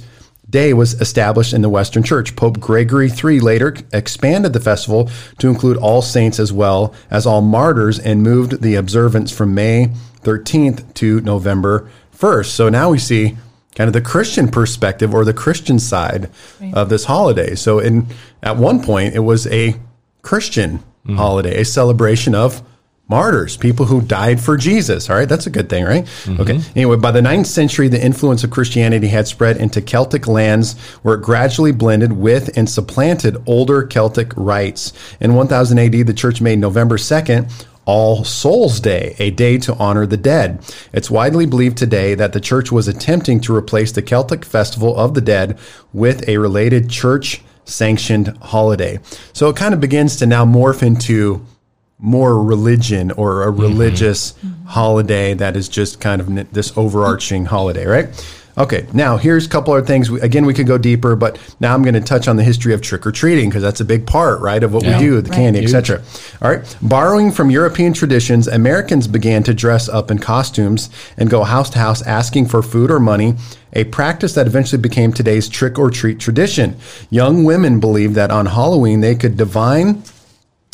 day 0.49 0.73
was 0.73 0.99
established 1.01 1.53
in 1.53 1.61
the 1.61 1.69
Western 1.69 2.01
Church. 2.01 2.35
Pope 2.35 2.61
Gregory 2.61 3.11
III 3.11 3.41
later 3.41 3.75
expanded 3.91 4.53
the 4.53 4.59
festival 4.61 5.09
to 5.37 5.49
include 5.49 5.75
all 5.75 6.01
saints 6.01 6.39
as 6.39 6.53
well 6.53 6.93
as 7.11 7.25
all 7.25 7.41
martyrs 7.41 7.99
and 7.99 8.23
moved 8.23 8.61
the 8.61 8.75
observance 8.75 9.31
from 9.31 9.53
May 9.53 9.91
13th 10.23 10.93
to 10.95 11.19
November 11.21 11.89
1st. 12.17 12.47
So 12.47 12.69
now 12.69 12.89
we 12.89 12.99
see 12.99 13.37
kind 13.75 13.87
of 13.87 13.93
the 13.93 14.01
Christian 14.01 14.47
perspective 14.47 15.13
or 15.13 15.25
the 15.25 15.33
Christian 15.33 15.77
side 15.77 16.29
of 16.73 16.89
this 16.89 17.05
holiday. 17.05 17.53
So 17.55 17.79
in 17.79 18.07
at 18.41 18.57
one 18.57 18.81
point 18.81 19.13
it 19.13 19.19
was 19.19 19.45
a 19.47 19.75
Christian 20.21 20.83
holiday, 21.07 21.61
a 21.61 21.65
celebration 21.65 22.35
of 22.35 22.61
martyrs, 23.07 23.57
people 23.57 23.87
who 23.87 24.01
died 24.01 24.39
for 24.39 24.55
Jesus. 24.55 25.09
All 25.09 25.15
right, 25.15 25.27
that's 25.27 25.47
a 25.47 25.49
good 25.49 25.67
thing, 25.67 25.83
right? 25.83 26.05
Mm-hmm. 26.05 26.41
Okay. 26.41 26.59
Anyway, 26.75 26.97
by 26.97 27.11
the 27.11 27.21
9th 27.21 27.47
century, 27.47 27.87
the 27.87 28.03
influence 28.03 28.43
of 28.43 28.51
Christianity 28.51 29.07
had 29.07 29.27
spread 29.27 29.57
into 29.57 29.81
Celtic 29.81 30.27
lands 30.27 30.79
where 31.01 31.15
it 31.15 31.23
gradually 31.23 31.71
blended 31.71 32.13
with 32.13 32.55
and 32.55 32.69
supplanted 32.69 33.37
older 33.47 33.83
Celtic 33.83 34.31
rites. 34.37 34.93
In 35.19 35.33
1000 35.33 35.79
AD, 35.79 35.91
the 36.05 36.13
church 36.13 36.39
made 36.39 36.59
November 36.59 36.97
2nd 36.97 37.51
all 37.85 38.23
Souls 38.23 38.79
Day, 38.79 39.15
a 39.17 39.31
day 39.31 39.57
to 39.57 39.73
honor 39.77 40.05
the 40.05 40.17
dead. 40.17 40.63
It's 40.93 41.09
widely 41.09 41.47
believed 41.47 41.75
today 41.75 42.13
that 42.13 42.33
the 42.33 42.39
church 42.39 42.71
was 42.71 42.87
attempting 42.87 43.39
to 43.41 43.55
replace 43.55 43.91
the 43.91 44.03
Celtic 44.03 44.45
Festival 44.45 44.95
of 44.95 45.15
the 45.15 45.21
Dead 45.21 45.57
with 45.91 46.29
a 46.29 46.37
related 46.37 46.91
church 46.91 47.41
sanctioned 47.69 48.37
holiday. 48.41 48.99
So 49.33 49.49
it 49.49 49.55
kind 49.55 49.73
of 49.73 49.79
begins 49.79 50.17
to 50.17 50.25
now 50.25 50.45
morph 50.45 50.83
into 50.83 51.45
more 51.99 52.41
religion 52.41 53.11
or 53.11 53.43
a 53.43 53.51
mm-hmm. 53.51 53.61
religious 53.61 54.33
holiday 54.65 55.33
that 55.33 55.55
is 55.55 55.67
just 55.67 55.99
kind 55.99 56.21
of 56.21 56.53
this 56.53 56.77
overarching 56.77 57.45
holiday, 57.45 57.85
right? 57.85 58.07
Okay, 58.57 58.85
now 58.91 59.15
here's 59.15 59.45
a 59.45 59.49
couple 59.49 59.73
other 59.73 59.85
things. 59.85 60.09
Again, 60.09 60.45
we 60.45 60.53
could 60.53 60.67
go 60.67 60.77
deeper, 60.77 61.15
but 61.15 61.39
now 61.61 61.73
I'm 61.73 61.81
going 61.81 61.93
to 61.93 62.01
touch 62.01 62.27
on 62.27 62.35
the 62.35 62.43
history 62.43 62.73
of 62.73 62.81
trick 62.81 63.07
or 63.07 63.11
treating 63.11 63.49
because 63.49 63.61
that's 63.61 63.79
a 63.79 63.85
big 63.85 64.05
part, 64.05 64.41
right, 64.41 64.61
of 64.61 64.73
what 64.73 64.83
Yeah. 64.83 64.99
we 64.99 65.05
do, 65.05 65.21
the 65.21 65.29
Right. 65.29 65.37
candy, 65.37 65.63
etc. 65.63 66.01
All 66.41 66.51
right, 66.51 66.75
borrowing 66.81 67.31
from 67.31 67.49
European 67.49 67.93
traditions, 67.93 68.49
Americans 68.49 69.07
began 69.07 69.43
to 69.43 69.53
dress 69.53 69.87
up 69.87 70.11
in 70.11 70.19
costumes 70.19 70.89
and 71.17 71.29
go 71.29 71.43
house 71.45 71.69
to 71.71 71.79
house 71.79 72.01
asking 72.01 72.47
for 72.47 72.61
food 72.61 72.91
or 72.91 72.99
money. 72.99 73.35
A 73.73 73.83
practice 73.85 74.33
that 74.33 74.47
eventually 74.47 74.81
became 74.81 75.13
today's 75.13 75.47
trick 75.47 75.77
or 75.77 75.89
treat 75.91 76.19
tradition. 76.19 76.77
Young 77.09 77.43
women 77.43 77.79
believed 77.79 78.15
that 78.15 78.31
on 78.31 78.47
Halloween 78.47 79.01
they 79.01 79.15
could 79.15 79.37
divine 79.37 80.03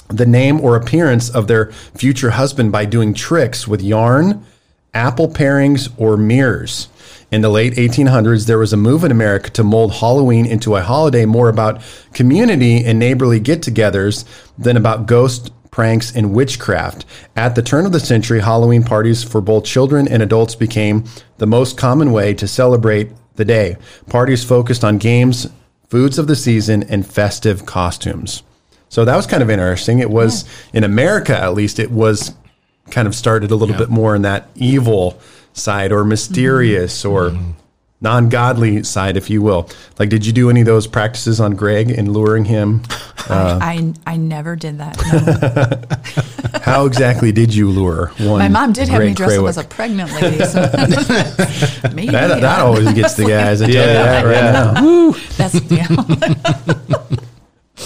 the 0.07 0.25
name 0.25 0.61
or 0.61 0.75
appearance 0.75 1.29
of 1.29 1.47
their 1.47 1.71
future 1.71 2.31
husband 2.31 2.71
by 2.71 2.85
doing 2.85 3.13
tricks 3.13 3.67
with 3.67 3.81
yarn, 3.81 4.45
apple 4.93 5.27
parings, 5.27 5.89
or 5.97 6.15
mirrors. 6.15 6.87
In 7.31 7.41
the 7.41 7.49
late 7.49 7.73
1800s, 7.73 8.45
there 8.45 8.59
was 8.59 8.71
a 8.71 8.77
move 8.77 9.03
in 9.03 9.11
America 9.11 9.49
to 9.51 9.63
mold 9.63 9.93
Halloween 9.95 10.45
into 10.45 10.75
a 10.75 10.81
holiday 10.81 11.25
more 11.25 11.49
about 11.49 11.81
community 12.13 12.85
and 12.85 12.99
neighborly 12.99 13.39
get 13.39 13.61
togethers 13.61 14.25
than 14.57 14.77
about 14.77 15.07
ghost 15.07 15.51
pranks 15.75 16.15
and 16.15 16.33
witchcraft. 16.33 17.03
At 17.35 17.55
the 17.55 17.61
turn 17.61 17.85
of 17.85 17.91
the 17.91 17.99
century, 17.99 18.39
Halloween 18.39 18.81
parties 18.81 19.25
for 19.25 19.41
both 19.41 19.65
children 19.65 20.07
and 20.07 20.23
adults 20.23 20.55
became 20.55 21.03
the 21.37 21.45
most 21.45 21.77
common 21.77 22.13
way 22.13 22.33
to 22.35 22.47
celebrate 22.47 23.11
the 23.35 23.43
day. 23.43 23.75
Parties 24.07 24.41
focused 24.41 24.85
on 24.85 24.97
games, 24.97 25.47
foods 25.89 26.17
of 26.17 26.27
the 26.27 26.35
season, 26.37 26.83
and 26.83 27.05
festive 27.05 27.65
costumes. 27.65 28.41
So 28.87 29.03
that 29.03 29.17
was 29.17 29.27
kind 29.27 29.43
of 29.43 29.49
interesting. 29.49 29.99
It 29.99 30.09
was 30.09 30.45
in 30.71 30.85
America, 30.85 31.37
at 31.37 31.53
least, 31.53 31.77
it 31.77 31.91
was 31.91 32.33
kind 32.89 33.05
of 33.05 33.13
started 33.13 33.51
a 33.51 33.55
little 33.57 33.75
Yeah. 33.75 33.79
bit 33.79 33.89
more 33.89 34.15
in 34.15 34.21
that 34.21 34.47
evil 34.55 35.19
side 35.51 35.91
or 35.91 36.05
mysterious 36.05 37.03
mm-hmm. 37.03 37.11
or 37.11 37.29
mm-hmm. 37.31 37.51
Non 38.05 38.29
godly 38.29 38.83
side, 38.83 39.17
if 39.17 39.29
you 39.31 39.41
will. 39.41 39.67
Like, 39.97 40.09
did 40.09 40.25
you 40.27 40.31
do 40.31 40.49
any 40.51 40.61
of 40.61 40.67
those 40.67 40.85
practices 40.85 41.39
on 41.41 41.55
Greg 41.55 41.89
in 41.89 42.13
luring 42.13 42.45
him? 42.45 42.83
I, 43.27 43.33
uh, 43.33 43.59
I 43.61 43.93
I 44.05 44.17
never 44.17 44.55
did 44.55 44.77
that. 44.77 44.95
no. 46.53 46.59
How 46.61 46.85
exactly 46.85 47.31
did 47.31 47.53
you 47.53 47.69
lure 47.69 48.11
one? 48.19 48.37
My 48.39 48.47
mom 48.47 48.73
did 48.73 48.87
have 48.89 49.01
me 49.01 49.07
Greg 49.13 49.15
dress 49.15 49.37
up 49.39 49.45
as 49.47 49.57
a 49.57 49.63
pregnant 49.63 50.11
lady. 50.13 50.45
So 50.45 50.61
maybe 51.93 52.11
That, 52.11 52.41
that 52.41 52.59
always 52.59 52.93
gets 52.93 53.15
the 53.15 53.25
guys. 53.25 53.61
I 53.61 53.65
tell 53.65 53.73
you 53.73 53.79
Yeah, 53.81 54.21
that 54.21 54.25
right 54.25 54.35
yeah. 54.35 54.51
now. 54.51 55.11
That's 55.37 55.55
yeah. 55.71 57.31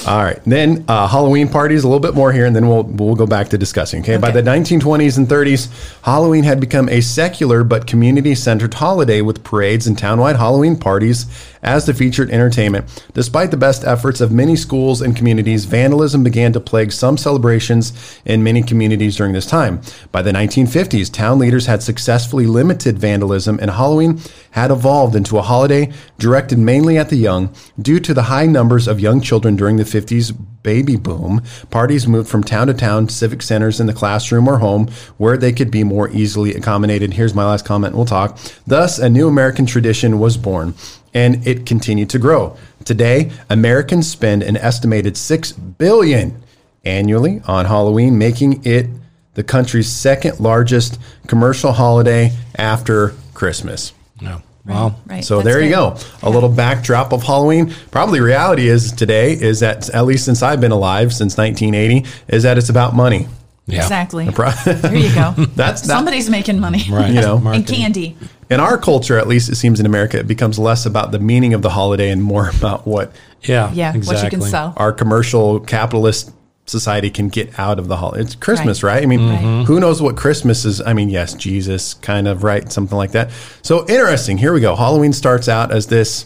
All 0.06 0.24
right. 0.24 0.40
Then 0.46 0.86
uh, 0.88 1.08
Halloween 1.08 1.50
parties, 1.50 1.84
a 1.84 1.88
little 1.88 2.00
bit 2.00 2.14
more 2.14 2.32
here, 2.32 2.46
and 2.46 2.56
then 2.56 2.68
we'll 2.68 2.84
we'll 2.84 3.16
go 3.16 3.26
back 3.26 3.50
to 3.50 3.58
discussing. 3.58 4.02
Okay? 4.04 4.18
By 4.18 4.30
the 4.30 4.42
1920s 4.42 5.18
and 5.18 5.28
30s, 5.28 6.02
Halloween 6.04 6.44
had 6.44 6.60
become 6.60 6.88
a 6.90 7.02
secular 7.02 7.64
but 7.64 7.88
community-centered 7.88 8.76
holiday 8.76 9.22
with 9.22 9.44
parades 9.44 9.88
and 9.88 9.98
townwide 9.98 10.38
Halloween 10.38 10.78
parties 10.78 11.26
as 11.62 11.86
the 11.86 11.94
featured 11.94 12.30
entertainment. 12.32 13.06
Despite 13.14 13.52
the 13.52 13.58
best 13.58 13.84
efforts 13.84 14.22
of 14.22 14.32
many 14.32 14.56
schools 14.56 15.02
and 15.02 15.16
communities, 15.16 15.66
vandalism 15.66 16.24
began 16.24 16.54
to 16.54 16.60
plague 16.60 16.92
some 16.92 17.18
celebrations 17.18 18.20
in 18.26 18.44
many 18.44 18.62
communities 18.64 19.18
during 19.18 19.34
this 19.34 19.46
time. 19.46 19.82
By 20.12 20.22
the 20.22 20.32
1950s, 20.32 21.12
town 21.12 21.40
leaders 21.40 21.66
had 21.66 21.84
successfully 21.84 22.46
limited 22.46 22.98
vandalism, 22.98 23.60
and 23.62 23.72
Halloween 23.72 24.20
had 24.52 24.72
evolved 24.72 25.16
into 25.16 25.38
a 25.38 25.42
holiday 25.42 25.92
directed 26.18 26.58
mainly 26.58 26.98
at 26.98 27.10
the 27.10 27.16
young. 27.16 27.54
Due 27.82 28.00
to 28.00 28.14
the 28.14 28.24
high 28.24 28.46
numbers 28.46 28.88
of 28.88 29.00
young 29.00 29.22
children 29.22 29.56
during 29.56 29.78
the 29.78 29.84
50s 29.84 30.36
baby 30.64 30.98
boom, 30.98 31.42
parties 31.70 32.08
moved 32.08 32.30
from 32.30 32.44
town 32.44 32.68
to 32.68 32.74
town, 32.74 33.08
civic 33.08 33.42
centers 33.42 33.80
in 33.80 33.88
the 33.88 33.94
classroom 33.94 34.48
or 34.48 34.58
home, 34.58 34.88
where 35.18 35.38
they 35.38 35.54
could 35.54 35.72
be 35.72 35.84
more 35.84 36.10
easily 36.10 36.54
accommodated. 36.54 37.14
Here's 37.14 37.34
my 37.34 37.46
last 37.46 37.66
comment, 37.66 37.96
we'll 37.96 38.06
talk. 38.06 38.38
Thus, 38.68 39.00
a 39.00 39.10
new 39.10 39.28
American 39.28 39.66
tradition 39.66 40.20
was 40.20 40.38
born, 40.38 40.74
and 41.14 41.46
it 41.48 41.66
continued 41.66 42.10
to 42.12 42.20
grow. 42.20 42.56
Today, 42.86 43.32
Americans 43.50 44.10
spend 44.10 44.44
an 44.44 44.58
estimated 44.58 45.18
6 45.18 45.52
billion 45.52 46.42
annually 46.86 47.42
on 47.48 47.66
Halloween, 47.66 48.18
making 48.18 48.66
it 48.66 48.88
the 49.34 49.44
country's 49.44 49.90
second 49.92 50.40
largest 50.40 51.00
commercial 51.28 51.72
holiday 51.72 52.32
after 52.58 53.14
Christmas. 53.34 53.94
No. 54.22 54.42
Well, 54.66 55.00
right. 55.08 55.24
So 55.24 55.38
that's 55.38 55.46
there 55.48 55.62
you 55.62 55.70
good. 55.70 55.76
go. 55.76 55.98
A 56.24 56.30
little 56.30 56.50
backdrop 56.50 57.12
of 57.14 57.24
Halloween. 57.24 57.74
Probably 57.92 58.20
reality 58.20 58.68
is 58.68 58.92
today 58.92 59.34
is 59.34 59.62
that 59.62 59.90
at 59.90 60.06
least 60.06 60.26
since 60.26 60.44
I've 60.44 60.62
been 60.62 60.72
alive 60.72 61.12
since 61.14 61.38
1980 61.38 62.08
is 62.28 62.44
that 62.44 62.58
it's 62.58 62.70
about 62.70 62.96
money. 62.96 63.28
yeah. 63.66 63.82
Exactly. 63.82 64.26
There 64.66 64.96
you 64.96 65.14
go. 65.16 65.32
That's 65.56 65.82
that- 65.82 65.88
somebody's 65.88 66.30
making 66.30 66.60
money. 66.60 66.84
Right. 66.90 67.10
You 67.14 67.22
know. 67.22 67.38
And 67.48 67.66
candy. 67.66 68.16
In 68.50 68.60
our 68.60 68.78
culture, 68.78 69.18
at 69.18 69.28
least 69.28 69.50
it 69.50 69.56
seems 69.56 69.80
in 69.80 69.86
America, 69.86 70.18
it 70.20 70.28
becomes 70.28 70.58
less 70.58 70.86
about 70.86 71.12
the 71.12 71.20
meaning 71.20 71.54
of 71.54 71.62
the 71.62 71.70
holiday 71.70 72.10
and 72.10 72.24
more 72.24 72.50
about 72.58 72.88
what 72.88 73.12
Yeah. 73.44 73.72
Yeah. 73.74 73.94
Exactly. 73.96 74.16
What 74.16 74.24
you 74.34 74.40
can 74.40 74.50
sell. 74.50 74.74
our 74.78 74.92
commercial 74.92 75.60
capitalist 75.60 76.32
society 76.66 77.10
can 77.10 77.30
get 77.30 77.58
out 77.60 77.80
of 77.80 77.88
the 77.88 77.98
holiday. 77.98 78.22
It's 78.22 78.36
Christmas, 78.36 78.84
right? 78.84 78.94
Right. 78.96 79.04
I 79.04 79.06
mean, 79.08 79.28
Right. 79.30 79.66
who 79.66 79.80
knows 79.80 80.02
what 80.02 80.16
Christmas 80.18 80.66
is? 80.66 80.82
I 80.82 80.94
mean, 80.94 81.10
yes, 81.10 81.34
Jesus, 81.34 81.96
kind 81.96 82.28
of, 82.28 82.44
right? 82.44 82.72
Something 82.72 82.98
like 82.98 83.12
that. 83.12 83.32
So 83.64 83.88
interesting. 83.88 84.38
Here 84.38 84.54
we 84.54 84.62
go. 84.62 84.76
Halloween 84.76 85.14
starts 85.14 85.48
out 85.50 85.72
as 85.72 85.88
this 85.88 86.26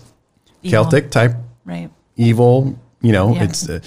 Evil. 0.61 0.71
Celtic 0.83 1.11
type 1.11 1.33
Right. 1.65 1.89
evil. 2.17 2.77
You 3.01 3.11
know, 3.13 3.33
Yeah. 3.35 3.43
it's 3.43 3.69
uh, 3.69 3.79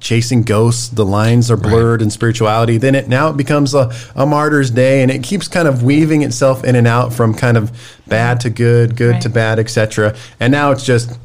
chasing 0.00 0.42
ghosts. 0.42 0.88
The 0.88 1.04
lines 1.04 1.50
are 1.50 1.56
blurred 1.56 2.02
in 2.02 2.10
spirituality. 2.10 2.78
Then 2.78 2.94
it 2.94 3.08
now 3.08 3.28
it 3.30 3.36
becomes 3.36 3.74
a, 3.74 3.90
a 4.14 4.26
martyr's 4.26 4.70
day, 4.70 5.02
and 5.02 5.10
it 5.10 5.22
keeps 5.22 5.48
kind 5.48 5.68
of 5.68 5.82
weaving 5.82 6.22
itself 6.22 6.64
in 6.64 6.74
and 6.76 6.86
out 6.86 7.12
from 7.12 7.34
kind 7.34 7.56
of 7.56 7.70
bad 8.06 8.40
to 8.40 8.50
good, 8.50 8.96
good 8.96 9.12
Right. 9.14 9.22
to 9.22 9.28
bad, 9.28 9.58
etc. 9.58 10.14
And 10.40 10.50
now 10.52 10.70
it's 10.72 10.84
just 10.84 11.18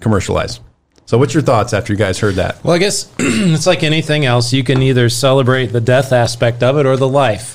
commercialized. 0.00 0.60
So, 1.06 1.16
what's 1.16 1.32
your 1.32 1.42
thoughts 1.42 1.72
after 1.72 1.92
you 1.92 1.98
guys 1.98 2.18
heard 2.18 2.34
that? 2.34 2.62
Well, 2.62 2.74
I 2.74 2.78
guess 2.78 3.10
it's 3.18 3.66
like 3.66 3.82
anything 3.82 4.24
else. 4.26 4.52
You 4.52 4.62
can 4.62 4.82
either 4.82 5.08
celebrate 5.08 5.66
the 5.66 5.80
death 5.80 6.12
aspect 6.12 6.62
of 6.62 6.76
it 6.78 6.84
or 6.86 6.96
the 6.96 7.08
life. 7.08 7.54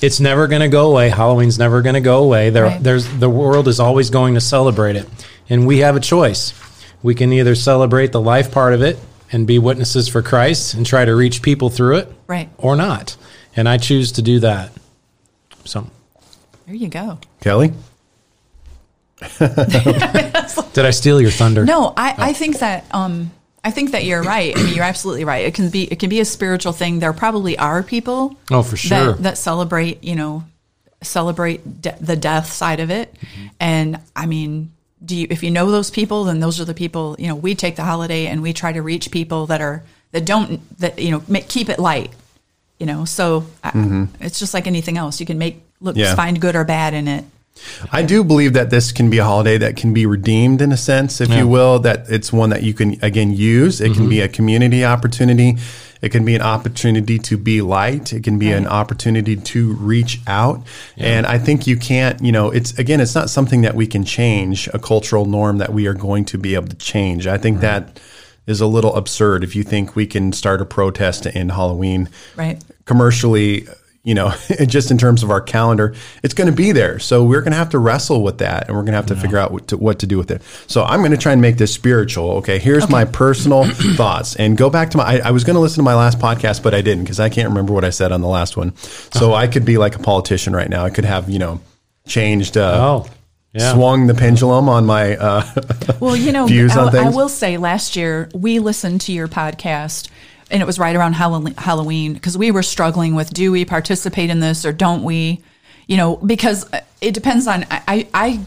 It's 0.00 0.20
never 0.20 0.46
going 0.46 0.62
to 0.62 0.68
go 0.68 0.90
away. 0.90 1.08
Halloween's 1.08 1.58
never 1.58 1.82
going 1.82 1.94
to 1.94 2.00
go 2.00 2.22
away. 2.22 2.50
There, 2.50 2.64
Right. 2.64 2.82
there's 2.82 3.08
the 3.18 3.28
world 3.30 3.66
is 3.68 3.80
always 3.80 4.10
going 4.10 4.34
to 4.34 4.40
celebrate 4.40 4.96
it, 4.96 5.08
and 5.48 5.66
we 5.66 5.78
have 5.78 5.96
a 5.96 6.00
choice. 6.00 6.54
We 7.02 7.14
can 7.14 7.32
either 7.32 7.54
celebrate 7.54 8.10
the 8.10 8.20
life 8.20 8.50
part 8.50 8.74
of 8.74 8.82
it 8.82 8.98
and 9.32 9.46
be 9.46 9.58
witnesses 9.58 10.08
for 10.08 10.22
Christ 10.22 10.74
and 10.74 10.84
try 10.86 11.04
to 11.04 11.14
reach 11.14 11.42
people 11.42 11.70
through 11.70 11.96
it, 11.98 12.12
Right. 12.26 12.48
or 12.58 12.76
not. 12.76 13.16
And 13.56 13.68
I 13.68 13.76
choose 13.78 14.12
to 14.12 14.22
do 14.22 14.40
that. 14.40 14.70
So, 15.64 15.86
There 16.66 16.74
you 16.74 16.88
go. 16.88 17.18
Kelly? 17.40 17.72
did 19.38 20.84
I 20.86 20.90
steal 20.90 21.20
your 21.20 21.30
thunder? 21.30 21.64
No, 21.64 21.92
I, 21.96 22.14
I 22.18 22.32
think 22.32 22.58
that 22.60 22.84
um 22.92 23.32
I 23.64 23.72
think 23.72 23.90
that 23.90 24.04
you're 24.04 24.22
right. 24.22 24.56
I 24.56 24.62
mean, 24.62 24.74
you're 24.74 24.84
absolutely 24.84 25.24
right. 25.24 25.44
It 25.44 25.54
can 25.54 25.70
be 25.70 25.84
it 25.84 25.98
can 25.98 26.08
be 26.08 26.20
a 26.20 26.24
spiritual 26.24 26.72
thing. 26.72 27.00
There 27.00 27.12
probably 27.12 27.58
are 27.58 27.82
people 27.82 28.36
Oh, 28.50 28.62
for 28.62 28.76
sure. 28.76 29.14
that, 29.14 29.22
that 29.24 29.38
celebrate, 29.38 30.04
you 30.04 30.14
know, 30.14 30.44
celebrate 31.02 31.82
de- 31.82 31.96
the 32.00 32.14
death 32.16 32.52
side 32.52 32.78
of 32.80 32.90
it. 32.90 33.12
Mm-hmm. 33.14 33.46
And 33.60 34.00
I 34.14 34.26
mean, 34.26 34.72
do 35.04 35.16
you 35.16 35.26
if 35.30 35.42
you 35.42 35.50
know 35.50 35.70
those 35.70 35.90
people, 35.90 36.24
then 36.24 36.40
those 36.40 36.60
are 36.60 36.64
the 36.64 36.74
people. 36.74 37.16
You 37.18 37.28
know, 37.28 37.34
we 37.36 37.54
take 37.54 37.76
the 37.76 37.84
holiday 37.84 38.26
and 38.26 38.42
we 38.42 38.52
try 38.52 38.72
to 38.72 38.82
reach 38.82 39.10
people 39.10 39.46
that 39.46 39.60
are 39.60 39.82
that 40.12 40.24
don't 40.24 40.78
that 40.78 40.98
you 40.98 41.10
know 41.10 41.22
make, 41.28 41.48
keep 41.48 41.68
it 41.68 41.78
light. 41.78 42.12
You 42.78 42.86
know, 42.86 43.04
so 43.04 43.46
I, 43.64 44.06
it's 44.20 44.38
just 44.38 44.54
like 44.54 44.66
anything 44.66 44.96
else. 44.96 45.18
You 45.20 45.26
can 45.26 45.38
make 45.38 45.62
look 45.80 45.94
Mm-hmm. 45.94 46.02
Yeah. 46.02 46.14
find 46.14 46.40
good 46.40 46.54
or 46.56 46.64
bad 46.64 46.94
in 46.94 47.08
it. 47.08 47.24
I 47.92 48.02
do 48.02 48.24
believe 48.24 48.52
that 48.54 48.70
this 48.70 48.92
can 48.92 49.10
be 49.10 49.18
a 49.18 49.24
holiday 49.24 49.58
that 49.58 49.76
can 49.76 49.92
be 49.92 50.06
redeemed 50.06 50.62
in 50.62 50.72
a 50.72 50.76
sense, 50.76 51.20
if 51.20 51.28
Yeah. 51.28 51.38
you 51.38 51.48
will, 51.48 51.78
that 51.80 52.06
it's 52.08 52.32
one 52.32 52.50
that 52.50 52.62
you 52.62 52.74
can, 52.74 52.98
again, 53.02 53.32
use. 53.32 53.80
It 53.80 53.94
can 53.94 54.08
be 54.08 54.16
mm-hmm. 54.16 54.24
a 54.24 54.28
community 54.28 54.84
opportunity. 54.84 55.56
It 56.00 56.10
can 56.10 56.24
be 56.24 56.34
an 56.34 56.42
opportunity 56.42 57.18
to 57.18 57.36
be 57.36 57.60
light. 57.60 58.12
It 58.12 58.22
can 58.22 58.38
be 58.38 58.52
an 58.52 58.66
opportunity 58.66 59.34
to 59.36 59.72
reach 59.74 60.20
out. 60.26 60.64
And 60.96 61.26
I 61.26 61.38
think 61.38 61.66
you 61.66 61.76
can't, 61.76 62.22
you 62.22 62.30
know, 62.30 62.50
it's, 62.50 62.78
again, 62.78 63.00
it's 63.00 63.14
not 63.14 63.30
something 63.30 63.62
that 63.62 63.74
we 63.74 63.86
can 63.86 64.04
change, 64.04 64.68
a 64.72 64.78
cultural 64.78 65.24
norm 65.24 65.58
that 65.58 65.72
we 65.72 65.86
are 65.86 65.94
going 65.94 66.24
to 66.26 66.38
be 66.38 66.54
able 66.54 66.68
to 66.68 66.76
change. 66.76 67.26
I 67.26 67.36
think 67.38 67.60
that 67.60 67.98
is 68.46 68.60
a 68.60 68.66
little 68.66 68.94
absurd 68.96 69.44
if 69.44 69.54
you 69.56 69.62
think 69.62 69.94
we 69.96 70.06
can 70.06 70.32
start 70.32 70.60
a 70.60 70.64
protest 70.64 71.24
to 71.24 71.34
end 71.34 71.52
Halloween 71.52 72.08
Right. 72.36 72.62
commercially, 72.86 73.66
you 74.08 74.14
know, 74.14 74.32
just 74.66 74.90
in 74.90 74.96
terms 74.96 75.22
of 75.22 75.30
our 75.30 75.40
calendar, 75.42 75.94
it's 76.22 76.32
going 76.32 76.48
to 76.48 76.56
be 76.56 76.72
there. 76.72 76.98
So 76.98 77.24
we're 77.24 77.42
going 77.42 77.52
to 77.52 77.58
have 77.58 77.68
to 77.70 77.78
wrestle 77.78 78.22
with 78.22 78.38
that 78.38 78.66
and 78.66 78.74
we're 78.74 78.82
going 78.82 78.92
to 78.92 78.96
have 78.96 79.06
to 79.06 79.16
figure 79.16 79.36
out 79.36 79.52
what 79.52 79.68
to, 79.68 79.76
what 79.76 79.98
to 79.98 80.06
do 80.06 80.16
with 80.16 80.30
it. 80.30 80.40
So 80.66 80.82
I'm 80.82 81.00
going 81.00 81.10
to 81.10 81.18
try 81.18 81.32
and 81.32 81.42
make 81.42 81.58
this 81.58 81.74
spiritual. 81.74 82.30
Okay. 82.38 82.58
Here's 82.58 82.88
my 82.88 83.04
personal 83.22 83.64
thoughts 83.96 84.34
and 84.36 84.56
go 84.56 84.70
back 84.70 84.88
to 84.90 84.96
my, 84.96 85.04
I, 85.04 85.28
I 85.28 85.30
was 85.32 85.44
going 85.44 85.54
to 85.56 85.60
listen 85.60 85.76
to 85.76 85.82
my 85.82 85.94
last 85.94 86.18
podcast, 86.18 86.62
but 86.62 86.72
I 86.74 86.80
didn't 86.80 87.04
because 87.04 87.20
I 87.20 87.28
can't 87.28 87.50
remember 87.50 87.74
what 87.74 87.84
I 87.84 87.90
said 87.90 88.10
on 88.10 88.22
the 88.22 88.28
last 88.28 88.56
one. 88.56 88.74
So 88.76 89.34
I 89.34 89.46
could 89.46 89.66
be 89.66 89.76
like 89.76 89.94
a 89.94 89.98
politician 89.98 90.56
right 90.56 90.70
now. 90.70 90.86
I 90.86 90.90
could 90.90 91.04
have, 91.04 91.28
you 91.28 91.38
know, 91.38 91.60
changed, 92.06 92.56
uh, 92.56 92.78
Oh, 93.04 93.06
yeah. 93.52 93.74
swung 93.74 94.06
the 94.06 94.14
pendulum 94.14 94.70
on 94.70 94.86
my, 94.86 95.16
uh, 95.16 95.44
Well, 96.00 96.16
you 96.16 96.32
know, 96.32 96.46
Views 96.54 96.74
on 96.78 96.96
I 96.96 97.10
will 97.10 97.28
say 97.28 97.58
last 97.58 97.94
year 97.94 98.30
we 98.34 98.58
listened 98.58 99.02
to 99.02 99.12
your 99.12 99.28
podcast 99.28 100.08
and 100.50 100.62
it 100.62 100.66
was 100.66 100.78
right 100.78 100.94
around 100.94 101.14
Halloween 101.14 102.14
because 102.14 102.36
we 102.38 102.50
were 102.50 102.62
struggling 102.62 103.14
with 103.14 103.32
do 103.32 103.52
we 103.52 103.64
participate 103.64 104.30
in 104.30 104.40
this 104.40 104.64
or 104.64 104.72
don't 104.72 105.02
we? 105.02 105.40
You 105.86 105.96
know, 105.96 106.16
because 106.16 106.68
it 107.00 107.14
depends 107.14 107.46
on 107.46 107.64
I 107.70 108.08
I 108.12 108.40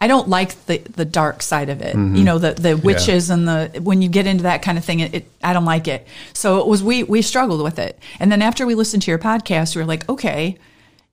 I 0.00 0.06
don't 0.06 0.28
like 0.28 0.66
the 0.66 0.78
the 0.78 1.04
dark 1.04 1.42
side 1.42 1.68
of 1.68 1.82
it. 1.82 1.96
Mm-hmm. 1.96 2.16
You 2.16 2.24
know, 2.24 2.38
the 2.38 2.52
the 2.52 2.76
witches 2.76 3.30
and 3.30 3.48
the 3.48 3.80
when 3.82 4.02
you 4.02 4.08
get 4.08 4.26
into 4.26 4.44
that 4.44 4.62
kind 4.62 4.78
of 4.78 4.84
thing, 4.84 5.00
it, 5.00 5.14
it 5.14 5.30
I 5.42 5.52
don't 5.52 5.64
like 5.64 5.88
it. 5.88 6.06
So 6.32 6.60
it 6.60 6.66
was 6.66 6.82
we 6.82 7.02
we 7.04 7.22
struggled 7.22 7.62
with 7.62 7.78
it. 7.78 7.98
And 8.20 8.30
then 8.30 8.42
after 8.42 8.66
we 8.66 8.74
listened 8.74 9.02
to 9.04 9.10
your 9.10 9.18
podcast, 9.18 9.74
we 9.74 9.82
were 9.82 9.86
like, 9.86 10.08
okay, 10.08 10.56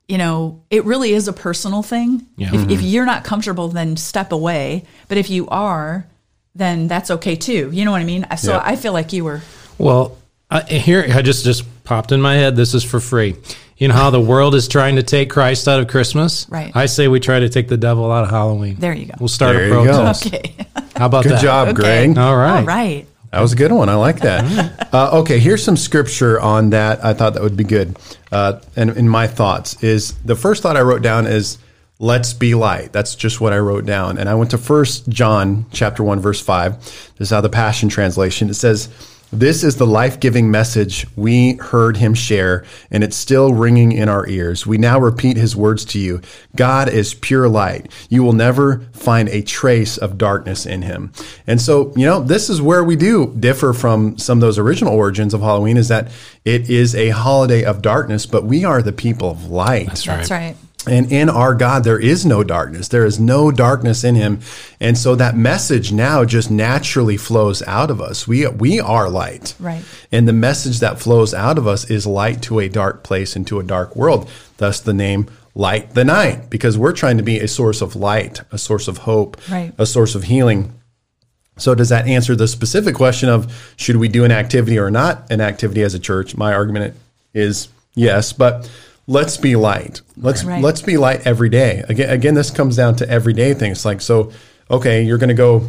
you 0.07 0.19
know, 0.19 0.61
it 0.69 0.85
really 0.85 1.13
is 1.13 1.27
a 1.27 1.33
personal 1.33 1.81
thing. 1.81 2.27
Yeah. 2.37 2.53
If, 2.53 2.69
if 2.69 2.81
you're 2.81 3.07
not 3.07 3.23
comfortable, 3.23 3.69
then 3.69 3.97
step 3.97 4.31
away. 4.31 4.83
But 5.07 5.17
if 5.17 5.31
you 5.31 5.47
are, 5.47 6.05
then 6.53 6.87
that's 6.87 7.09
okay 7.09 7.35
too. 7.35 7.71
You 7.71 7.85
know 7.85 7.91
what 7.91 8.01
I 8.01 8.05
mean? 8.05 8.25
So 8.37 8.53
Yeah. 8.53 8.61
I 8.63 8.75
feel 8.75 8.93
like 8.93 9.13
you 9.13 9.23
were. 9.23 9.41
Well, 9.79 10.15
I, 10.49 10.61
here 10.61 11.05
I 11.11 11.21
just 11.21 11.43
just 11.43 11.65
popped 11.83 12.11
in 12.11 12.21
my 12.21 12.35
head. 12.35 12.55
This 12.55 12.73
is 12.73 12.83
for 12.83 12.99
free. 12.99 13.35
You 13.77 13.87
know 13.89 13.93
how 13.93 14.09
the 14.09 14.21
world 14.21 14.55
is 14.55 14.67
trying 14.67 14.95
to 14.95 15.03
take 15.03 15.29
Christ 15.29 15.67
out 15.67 15.79
of 15.81 15.87
Christmas? 15.87 16.47
Right. 16.49 16.71
I 16.75 16.85
say 16.85 17.07
we 17.09 17.19
try 17.19 17.39
to 17.39 17.49
take 17.49 17.67
the 17.67 17.75
devil 17.77 18.09
out 18.11 18.23
of 18.23 18.29
Halloween. 18.29 18.75
There 18.79 18.93
you 18.93 19.07
go. 19.07 19.15
We'll 19.19 19.27
start 19.27 19.55
There 19.55 19.65
a 19.65 19.67
you 19.67 19.73
go. 19.73 19.83
protest. 19.95 20.27
Okay. 20.27 20.55
How 20.95 21.07
about 21.07 21.23
good 21.23 21.33
that? 21.33 21.41
job, 21.41 21.67
Okay. 21.69 21.75
Greg. 22.05 22.17
All 22.17 22.37
right. 22.37 22.59
All 22.59 22.65
right. 22.65 23.05
That 23.31 23.41
was 23.41 23.51
a 23.51 23.57
good 23.57 23.73
one. 23.73 23.89
I 23.89 23.95
like 23.95 24.19
that. 24.21 24.93
Uh, 24.93 25.19
okay, 25.19 25.39
here's 25.39 25.61
some 25.61 25.75
scripture 25.75 26.39
on 26.39 26.69
that. 26.69 27.03
I 27.03 27.13
thought 27.13 27.33
that 27.33 27.43
would 27.43 27.57
be 27.57 27.65
good. 27.65 27.97
Uh, 28.31 28.61
and 28.77 28.91
in 28.91 29.09
my 29.09 29.27
thoughts 29.27 29.83
is 29.83 30.13
the 30.23 30.37
first 30.37 30.63
thought 30.63 30.77
I 30.77 30.81
wrote 30.81 31.01
down 31.01 31.27
is 31.27 31.57
let's 31.99 32.31
be 32.31 32.55
light. 32.55 32.93
That's 32.93 33.13
just 33.13 33.41
what 33.41 33.51
I 33.51 33.57
wrote 33.57 33.85
down. 33.85 34.17
And 34.19 34.29
I 34.29 34.35
went 34.35 34.51
to 34.51 34.57
First 34.57 35.09
John 35.09 35.65
chapter 35.73 36.01
one 36.01 36.21
verse 36.21 36.39
five. 36.39 36.77
This 37.17 37.27
is 37.27 37.29
how 37.31 37.41
the 37.41 37.49
Passion 37.49 37.89
Translation. 37.89 38.49
It 38.49 38.53
says. 38.53 38.87
This 39.31 39.63
is 39.63 39.75
the 39.75 39.87
life 39.87 40.19
giving 40.19 40.49
message 40.49 41.05
we 41.15 41.53
heard 41.53 41.97
him 41.97 42.13
share, 42.13 42.63
and 42.91 43.03
it's 43.03 43.15
still 43.15 43.53
ringing 43.53 43.91
in 43.91 44.07
our 44.07 44.27
ears. 44.27 44.65
We 44.65 44.77
now 44.77 44.99
repeat 44.99 45.35
his 45.35 45.55
words 45.55 45.83
to 45.85 45.99
you 45.99 46.21
God 46.55 46.89
is 46.89 47.13
pure 47.13 47.49
light. 47.49 47.91
You 48.09 48.23
will 48.23 48.33
never 48.33 48.79
find 48.93 49.27
a 49.29 49.41
trace 49.41 49.97
of 49.97 50.17
darkness 50.17 50.65
in 50.65 50.83
him. 50.83 51.11
And 51.47 51.61
so, 51.61 51.91
you 51.95 52.05
know, 52.05 52.21
this 52.21 52.49
is 52.49 52.61
where 52.61 52.83
we 52.83 52.95
do 52.95 53.35
differ 53.37 53.73
from 53.73 54.17
some 54.17 54.37
of 54.37 54.41
those 54.41 54.57
original 54.57 54.93
origins 54.93 55.33
of 55.33 55.41
Halloween 55.41 55.77
is 55.77 55.89
that 55.89 56.11
it 56.45 56.69
is 56.69 56.95
a 56.95 57.09
holiday 57.09 57.63
of 57.63 57.81
darkness, 57.81 58.25
but 58.25 58.45
we 58.45 58.63
are 58.63 58.81
the 58.81 58.93
people 58.93 59.29
of 59.29 59.45
light. 59.45 59.87
That's 59.87 60.07
right. 60.07 60.55
And 60.87 61.11
in 61.11 61.29
our 61.29 61.55
God, 61.55 61.83
there 61.83 61.99
is 61.99 62.25
no 62.25 62.43
darkness. 62.43 62.87
There 62.87 63.05
is 63.05 63.19
no 63.19 63.51
darkness 63.51 64.03
in 64.03 64.15
him. 64.15 64.39
And 64.79 64.97
so 64.97 65.15
that 65.15 65.35
message 65.35 65.91
now 65.91 66.25
just 66.25 66.51
naturally 66.51 67.17
flows 67.17 67.61
out 67.63 67.89
of 67.89 67.99
us. 68.01 68.27
We, 68.27 68.47
we 68.47 68.79
are 68.79 69.09
light. 69.09 69.55
Right. 69.59 69.83
And 70.11 70.27
the 70.27 70.33
message 70.33 70.79
that 70.79 70.99
flows 70.99 71.33
out 71.33 71.57
of 71.57 71.67
us 71.67 71.89
is 71.89 72.05
light 72.05 72.41
to 72.43 72.59
a 72.59 72.69
dark 72.69 73.03
place 73.03 73.35
and 73.35 73.45
to 73.47 73.59
a 73.59 73.63
dark 73.63 73.95
world. 73.95 74.29
Thus 74.57 74.79
the 74.79 74.93
name 74.93 75.27
Light 75.57 75.93
the 75.93 76.03
Night, 76.03 76.49
because 76.49 76.77
we're 76.77 76.91
trying 76.91 77.15
to 77.17 77.23
be 77.23 77.39
a 77.39 77.47
source 77.47 77.81
of 77.81 77.95
light, 77.95 78.41
a 78.51 78.57
source 78.57 78.89
of 78.89 78.99
hope, 78.99 79.37
Right. 79.49 79.73
a 79.77 79.85
source 79.85 80.13
of 80.13 80.25
healing. 80.25 80.73
So 81.57 81.73
does 81.73 81.87
that 81.89 82.07
answer 82.07 82.35
the 82.35 82.49
specific 82.49 82.93
question 82.95 83.29
of 83.29 83.73
should 83.77 83.95
we 83.95 84.09
do 84.09 84.25
an 84.25 84.31
activity 84.31 84.77
or 84.77 84.91
not 84.91 85.31
an 85.31 85.39
activity 85.39 85.81
as 85.83 85.93
a 85.93 85.99
church? 85.99 86.35
My 86.35 86.53
argument 86.53 86.95
is 87.33 87.69
yes, 87.95 88.33
but 88.33 88.69
let's 89.07 89.37
be 89.37 89.55
light. 89.55 90.01
Let's 90.17 90.43
Right. 90.43 90.61
let's 90.61 90.81
be 90.81 90.97
light 90.97 91.25
every 91.25 91.49
day. 91.49 91.83
Again, 91.89 92.09
again, 92.09 92.33
this 92.33 92.51
comes 92.51 92.75
down 92.75 92.95
to 92.97 93.09
everyday 93.09 93.53
things. 93.53 93.85
Like 93.85 94.01
so, 94.01 94.31
okay, 94.69 95.03
you're 95.03 95.17
going 95.17 95.29
to 95.29 95.33
go 95.35 95.67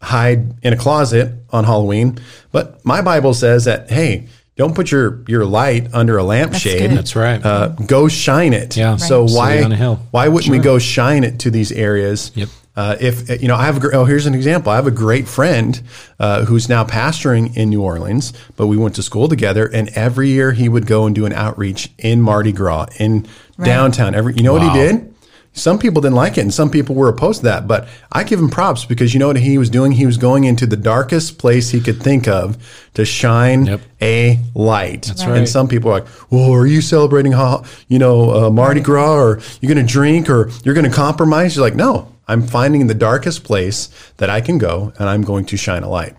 hide 0.00 0.54
in 0.62 0.72
a 0.72 0.76
closet 0.76 1.32
on 1.50 1.64
Halloween, 1.64 2.18
but 2.50 2.84
my 2.84 3.00
Bible 3.02 3.34
says 3.34 3.64
that 3.66 3.90
hey, 3.90 4.26
don't 4.56 4.74
put 4.74 4.90
your 4.90 5.20
your 5.28 5.44
light 5.44 5.88
under 5.94 6.18
a 6.18 6.22
lampshade. 6.22 6.90
good. 6.90 6.98
That's 6.98 7.16
right. 7.16 7.44
Uh, 7.44 7.68
go 7.86 8.08
shine 8.08 8.52
it. 8.52 8.76
Yeah. 8.76 8.96
So 8.96 9.26
why 9.26 9.62
on 9.62 9.72
a 9.72 9.76
hill. 9.76 10.00
why 10.10 10.28
wouldn't 10.28 10.50
we 10.50 10.58
go 10.58 10.78
shine 10.78 11.24
it 11.24 11.38
to 11.40 11.50
these 11.50 11.72
areas? 11.72 12.32
Yep. 12.34 12.48
Uh, 12.74 12.96
if 13.00 13.42
you 13.42 13.48
know, 13.48 13.54
I 13.56 13.66
have 13.66 13.76
a 13.76 13.80
gr- 13.80 13.94
oh, 13.94 14.04
here's 14.06 14.24
an 14.26 14.34
example. 14.34 14.72
I 14.72 14.76
have 14.76 14.86
a 14.86 14.90
great 14.90 15.28
friend 15.28 15.80
uh, 16.18 16.44
who's 16.46 16.68
now 16.68 16.84
pastoring 16.84 17.54
in 17.56 17.68
New 17.68 17.82
Orleans, 17.82 18.32
but 18.56 18.66
we 18.66 18.76
went 18.78 18.94
to 18.94 19.02
school 19.02 19.28
together, 19.28 19.66
and 19.66 19.90
every 19.90 20.28
year 20.30 20.52
he 20.52 20.68
would 20.70 20.86
go 20.86 21.04
and 21.06 21.14
do 21.14 21.26
an 21.26 21.32
outreach 21.34 21.90
in 21.98 22.22
Mardi 22.22 22.52
Gras 22.52 22.86
in 22.98 23.26
downtown. 23.62 24.14
Every 24.14 24.34
you 24.34 24.42
know 24.42 24.54
what 24.54 24.62
he 24.62 24.72
did? 24.72 25.08
Some 25.54 25.78
people 25.78 26.00
didn't 26.00 26.14
like 26.14 26.38
it, 26.38 26.40
and 26.40 26.54
some 26.54 26.70
people 26.70 26.94
were 26.94 27.08
opposed 27.10 27.40
to 27.40 27.44
that. 27.44 27.68
But 27.68 27.86
I 28.10 28.24
give 28.24 28.38
him 28.40 28.48
props 28.48 28.86
because 28.86 29.12
you 29.12 29.20
know 29.20 29.26
what 29.26 29.36
he 29.36 29.58
was 29.58 29.68
doing? 29.68 29.92
He 29.92 30.06
was 30.06 30.16
going 30.16 30.44
into 30.44 30.64
the 30.66 30.78
darkest 30.78 31.36
place 31.38 31.68
he 31.68 31.78
could 31.80 32.02
think 32.02 32.26
of 32.26 32.56
to 32.94 33.04
shine 33.04 33.66
Yep. 33.66 33.80
a 34.00 34.38
light. 34.54 35.02
That's 35.02 35.26
right. 35.26 35.36
And 35.36 35.46
some 35.46 35.68
people 35.68 35.90
are 35.90 36.00
like, 36.00 36.06
"Well, 36.30 36.50
are 36.54 36.66
you 36.66 36.80
celebrating, 36.80 37.32
you 37.32 37.98
know, 37.98 38.46
uh, 38.46 38.50
Mardi 38.50 38.80
Gras, 38.80 39.12
or 39.14 39.40
you're 39.60 39.74
going 39.74 39.86
to 39.86 39.92
drink, 39.92 40.30
or 40.30 40.50
you're 40.64 40.74
going 40.74 40.88
to 40.90 40.96
compromise?" 40.96 41.54
You're 41.54 41.66
like, 41.66 41.76
"No, 41.76 42.08
I'm 42.32 42.42
finding 42.42 42.86
the 42.86 42.94
darkest 42.94 43.44
place 43.44 43.88
that 44.16 44.30
I 44.30 44.40
can 44.40 44.58
go, 44.58 44.92
and 44.98 45.08
I'm 45.08 45.22
going 45.22 45.44
to 45.46 45.56
shine 45.56 45.82
a 45.82 45.88
light." 45.88 46.16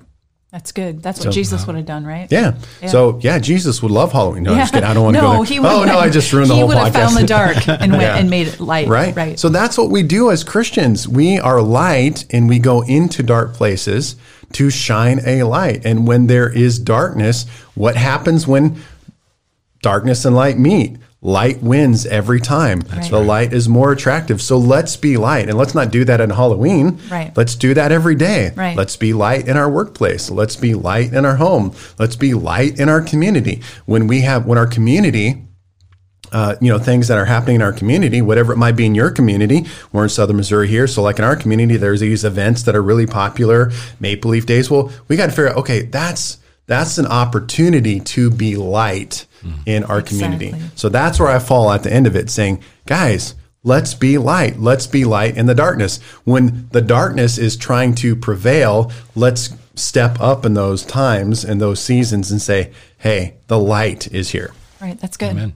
That's 0.53 0.71
good. 0.71 1.01
That's 1.01 1.25
what 1.25 1.33
Jesus 1.33 1.63
uh, 1.63 1.65
would 1.65 1.75
have 1.77 1.87
done, 1.87 2.05
right? 2.05 2.27
Yeah. 2.31 2.53
So 2.87 3.17
yeah, 3.23 3.39
Jesus 3.39 3.81
would 3.81 3.89
love 3.89 4.11
Halloween. 4.11 4.43
No, 4.43 4.51
I'm 4.51 4.59
just 4.59 4.71
kidding. 4.71 4.87
I 4.87 4.93
don't 4.93 5.03
want 5.03 5.15
to 5.15 5.21
no, 5.23 5.27
go 5.29 5.33
there. 5.37 5.45
He 5.45 5.59
would 5.59 5.67
oh 5.67 5.83
no, 5.83 5.97
I 5.97 6.09
just 6.11 6.31
ruined 6.31 6.51
the 6.51 6.53
podcast. 6.53 6.57
he 6.57 6.63
would 6.65 6.77
have 6.77 6.93
found 6.93 7.17
the 7.17 7.25
dark 7.25 7.67
and 7.81 7.91
went 7.91 8.03
Yeah. 8.03 8.17
and 8.17 8.29
made 8.29 8.47
it 8.49 8.59
light. 8.59 8.87
Right. 8.87 9.15
Right. 9.15 9.39
So 9.39 9.49
that's 9.49 9.79
what 9.79 9.89
we 9.89 10.03
do 10.03 10.29
as 10.29 10.43
Christians. 10.43 11.07
We 11.07 11.39
are 11.39 11.59
light 11.59 12.25
and 12.29 12.47
we 12.47 12.59
go 12.59 12.83
into 12.83 13.23
dark 13.23 13.55
places 13.55 14.15
to 14.51 14.69
shine 14.69 15.21
a 15.25 15.41
light. 15.41 15.83
And 15.87 16.05
when 16.05 16.27
there 16.27 16.49
is 16.55 16.77
darkness, 16.77 17.47
what 17.73 17.95
happens 17.95 18.45
when 18.45 18.79
darkness 19.81 20.23
and 20.23 20.35
light 20.35 20.59
meet? 20.59 20.97
Light 21.23 21.63
wins 21.63 22.05
every 22.05 22.41
time. 22.41 22.81
Right. 22.91 23.09
The 23.09 23.19
light 23.19 23.53
is 23.53 23.69
more 23.69 23.93
attractive. 23.93 24.41
So 24.41 24.57
let's 24.57 24.97
be 24.97 25.15
light. 25.15 25.47
And 25.47 25.57
let's 25.57 25.73
not 25.73 25.89
do 25.89 26.03
that 26.03 26.19
on 26.19 26.29
Halloween. 26.29 26.99
Right. 27.09 27.35
Let's 27.37 27.55
do 27.55 27.73
that 27.73 27.93
every 27.93 28.15
day. 28.15 28.51
Right. 28.53 28.75
Let's 28.75 28.97
be 28.97 29.13
light 29.13 29.47
in 29.47 29.55
our 29.55 29.69
workplace. 29.69 30.29
Let's 30.29 30.57
be 30.57 30.73
light 30.73 31.13
in 31.13 31.25
our 31.25 31.37
home. 31.37 31.73
Let's 31.97 32.17
be 32.17 32.33
light 32.33 32.77
in 32.77 32.89
our 32.89 33.01
community. 33.01 33.61
When 33.85 34.07
we 34.07 34.21
have, 34.21 34.45
when 34.45 34.57
our 34.57 34.67
community 34.67 35.47
uh, 36.33 36.55
you 36.59 36.71
know 36.71 36.79
things 36.79 37.07
that 37.07 37.17
are 37.17 37.25
happening 37.25 37.57
in 37.57 37.61
our 37.61 37.71
community, 37.71 38.21
whatever 38.21 38.51
it 38.53 38.57
might 38.57 38.75
be 38.75 38.85
in 38.85 38.95
your 38.95 39.11
community. 39.11 39.65
We're 39.91 40.03
in 40.03 40.09
Southern 40.09 40.37
Missouri 40.37 40.67
here, 40.67 40.87
so 40.87 41.03
like 41.03 41.19
in 41.19 41.23
our 41.23 41.35
community, 41.35 41.77
there's 41.77 41.99
these 41.99 42.25
events 42.25 42.63
that 42.63 42.75
are 42.75 42.81
really 42.81 43.05
popular, 43.05 43.71
Maple 43.99 44.31
Leaf 44.31 44.47
Days. 44.47 44.69
Well, 44.69 44.91
we 45.07 45.15
got 45.15 45.27
to 45.27 45.31
figure 45.31 45.49
out, 45.49 45.57
okay, 45.57 45.83
that's 45.83 46.39
that's 46.65 46.97
an 46.97 47.05
opportunity 47.05 47.99
to 47.99 48.29
be 48.29 48.55
light 48.55 49.25
mm-hmm. 49.41 49.61
in 49.65 49.83
our 49.85 50.01
community. 50.01 50.53
So 50.75 50.89
that's 50.89 51.19
where 51.19 51.29
I 51.29 51.39
fall 51.39 51.71
at 51.71 51.83
the 51.83 51.91
end 51.93 52.07
of 52.07 52.15
it, 52.15 52.29
saying, 52.29 52.63
guys. 52.85 53.35
Let's 53.65 53.93
be 53.93 54.17
light. 54.17 54.59
Let's 54.59 54.87
be 54.87 55.05
light 55.05 55.37
in 55.37 55.45
the 55.45 55.55
darkness. 55.55 56.01
When 56.25 56.67
the 56.73 56.81
darkness 56.81 57.37
is 57.37 57.55
trying 57.55 57.95
to 57.95 58.13
prevail, 58.13 58.91
let's 59.15 59.55
step 59.75 60.19
up 60.19 60.45
in 60.45 60.53
those 60.53 60.83
times 60.83 61.45
and 61.45 61.61
those 61.61 61.79
seasons 61.79 62.29
and 62.29 62.41
say, 62.41 62.73
hey, 62.97 63.35
the 63.47 63.57
light 63.57 64.11
is 64.11 64.31
here. 64.31 64.53
right. 64.81 64.99
That's 64.99 65.15
good. 65.15 65.31
Amen. 65.31 65.55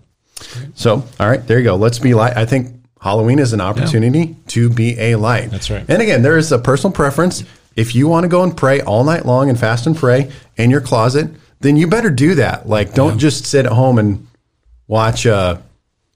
So, 0.75 1.03
all 1.19 1.29
right, 1.29 1.45
there 1.45 1.57
you 1.57 1.65
go. 1.65 1.75
Let's 1.75 1.99
be 1.99 2.13
light. 2.13 2.37
I 2.37 2.45
think 2.45 2.73
Halloween 3.01 3.39
is 3.39 3.53
an 3.53 3.61
opportunity 3.61 4.35
to 4.47 4.69
be 4.69 4.99
a 4.99 5.15
light. 5.15 5.51
That's 5.51 5.69
right. 5.69 5.85
And 5.87 6.01
again, 6.01 6.21
there 6.21 6.37
is 6.37 6.51
a 6.51 6.59
personal 6.59 6.93
preference. 6.93 7.43
If 7.77 7.95
you 7.95 8.07
want 8.09 8.23
to 8.25 8.27
go 8.27 8.43
and 8.43 8.57
pray 8.57 8.81
all 8.81 9.03
night 9.05 9.25
long 9.25 9.49
and 9.49 9.57
fast 9.57 9.87
and 9.87 9.95
pray 9.95 10.31
in 10.57 10.69
your 10.69 10.81
closet, 10.81 11.29
then 11.61 11.77
you 11.77 11.87
better 11.87 12.09
do 12.09 12.35
that. 12.35 12.67
Like, 12.67 12.93
don't 12.93 13.17
just 13.19 13.45
sit 13.45 13.65
at 13.65 13.71
home 13.71 13.97
and 13.99 14.27
watch 14.87 15.25
uh, 15.25 15.57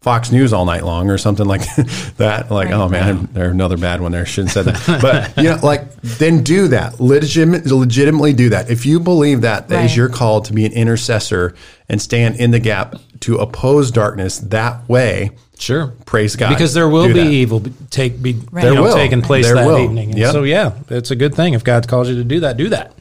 Fox 0.01 0.31
News 0.31 0.53
all 0.53 0.65
night 0.65 0.83
long 0.83 1.09
or 1.11 1.17
something 1.19 1.45
like 1.45 1.61
that. 2.17 2.49
Like, 2.49 2.69
Right. 2.69 2.73
oh 2.73 2.89
man, 2.89 3.29
there's 3.33 3.51
another 3.51 3.77
bad 3.77 4.01
one 4.01 4.11
there. 4.11 4.25
Shouldn't 4.25 4.53
have 4.53 4.65
said 4.65 4.75
that. 4.97 5.01
But 5.35 5.37
you 5.43 5.49
know, 5.51 5.59
like, 5.61 5.93
then 6.01 6.43
do 6.43 6.67
that. 6.69 6.99
Legitimate, 6.99 7.67
legitimately 7.67 8.33
do 8.33 8.49
that. 8.49 8.69
If 8.71 8.85
you 8.87 8.99
believe 8.99 9.41
that 9.41 9.67
that 9.69 9.85
is 9.85 9.91
Right. 9.91 9.97
your 9.97 10.09
call 10.09 10.41
to 10.41 10.53
be 10.53 10.65
an 10.65 10.73
intercessor 10.73 11.53
and 11.87 12.01
stand 12.01 12.37
in 12.37 12.49
the 12.51 12.59
gap 12.59 12.95
to 13.21 13.37
oppose 13.37 13.91
darkness 13.91 14.39
that 14.39 14.89
way, 14.89 15.31
Sure. 15.61 15.93
praise 16.05 16.35
God. 16.35 16.49
Because 16.49 16.73
there 16.73 16.89
will 16.89 17.07
be 17.07 17.13
that. 17.13 17.27
evil 17.27 17.59
be- 17.59 17.71
take 17.91 18.21
be 18.21 18.33
Right. 18.51 18.63
There 18.63 18.73
know, 18.73 18.83
will. 18.83 18.95
taking 18.95 19.21
place 19.21 19.45
There 19.45 19.55
that 19.55 19.67
will. 19.67 19.79
evening. 19.79 20.17
Yep. 20.17 20.31
So 20.31 20.43
yeah, 20.43 20.71
it's 20.89 21.11
a 21.11 21.15
good 21.15 21.35
thing 21.35 21.53
if 21.53 21.63
God 21.63 21.87
calls 21.87 22.09
you 22.09 22.15
to 22.15 22.23
do 22.23 22.39
that. 22.41 22.57
Do 22.57 22.69
that. 22.69 22.93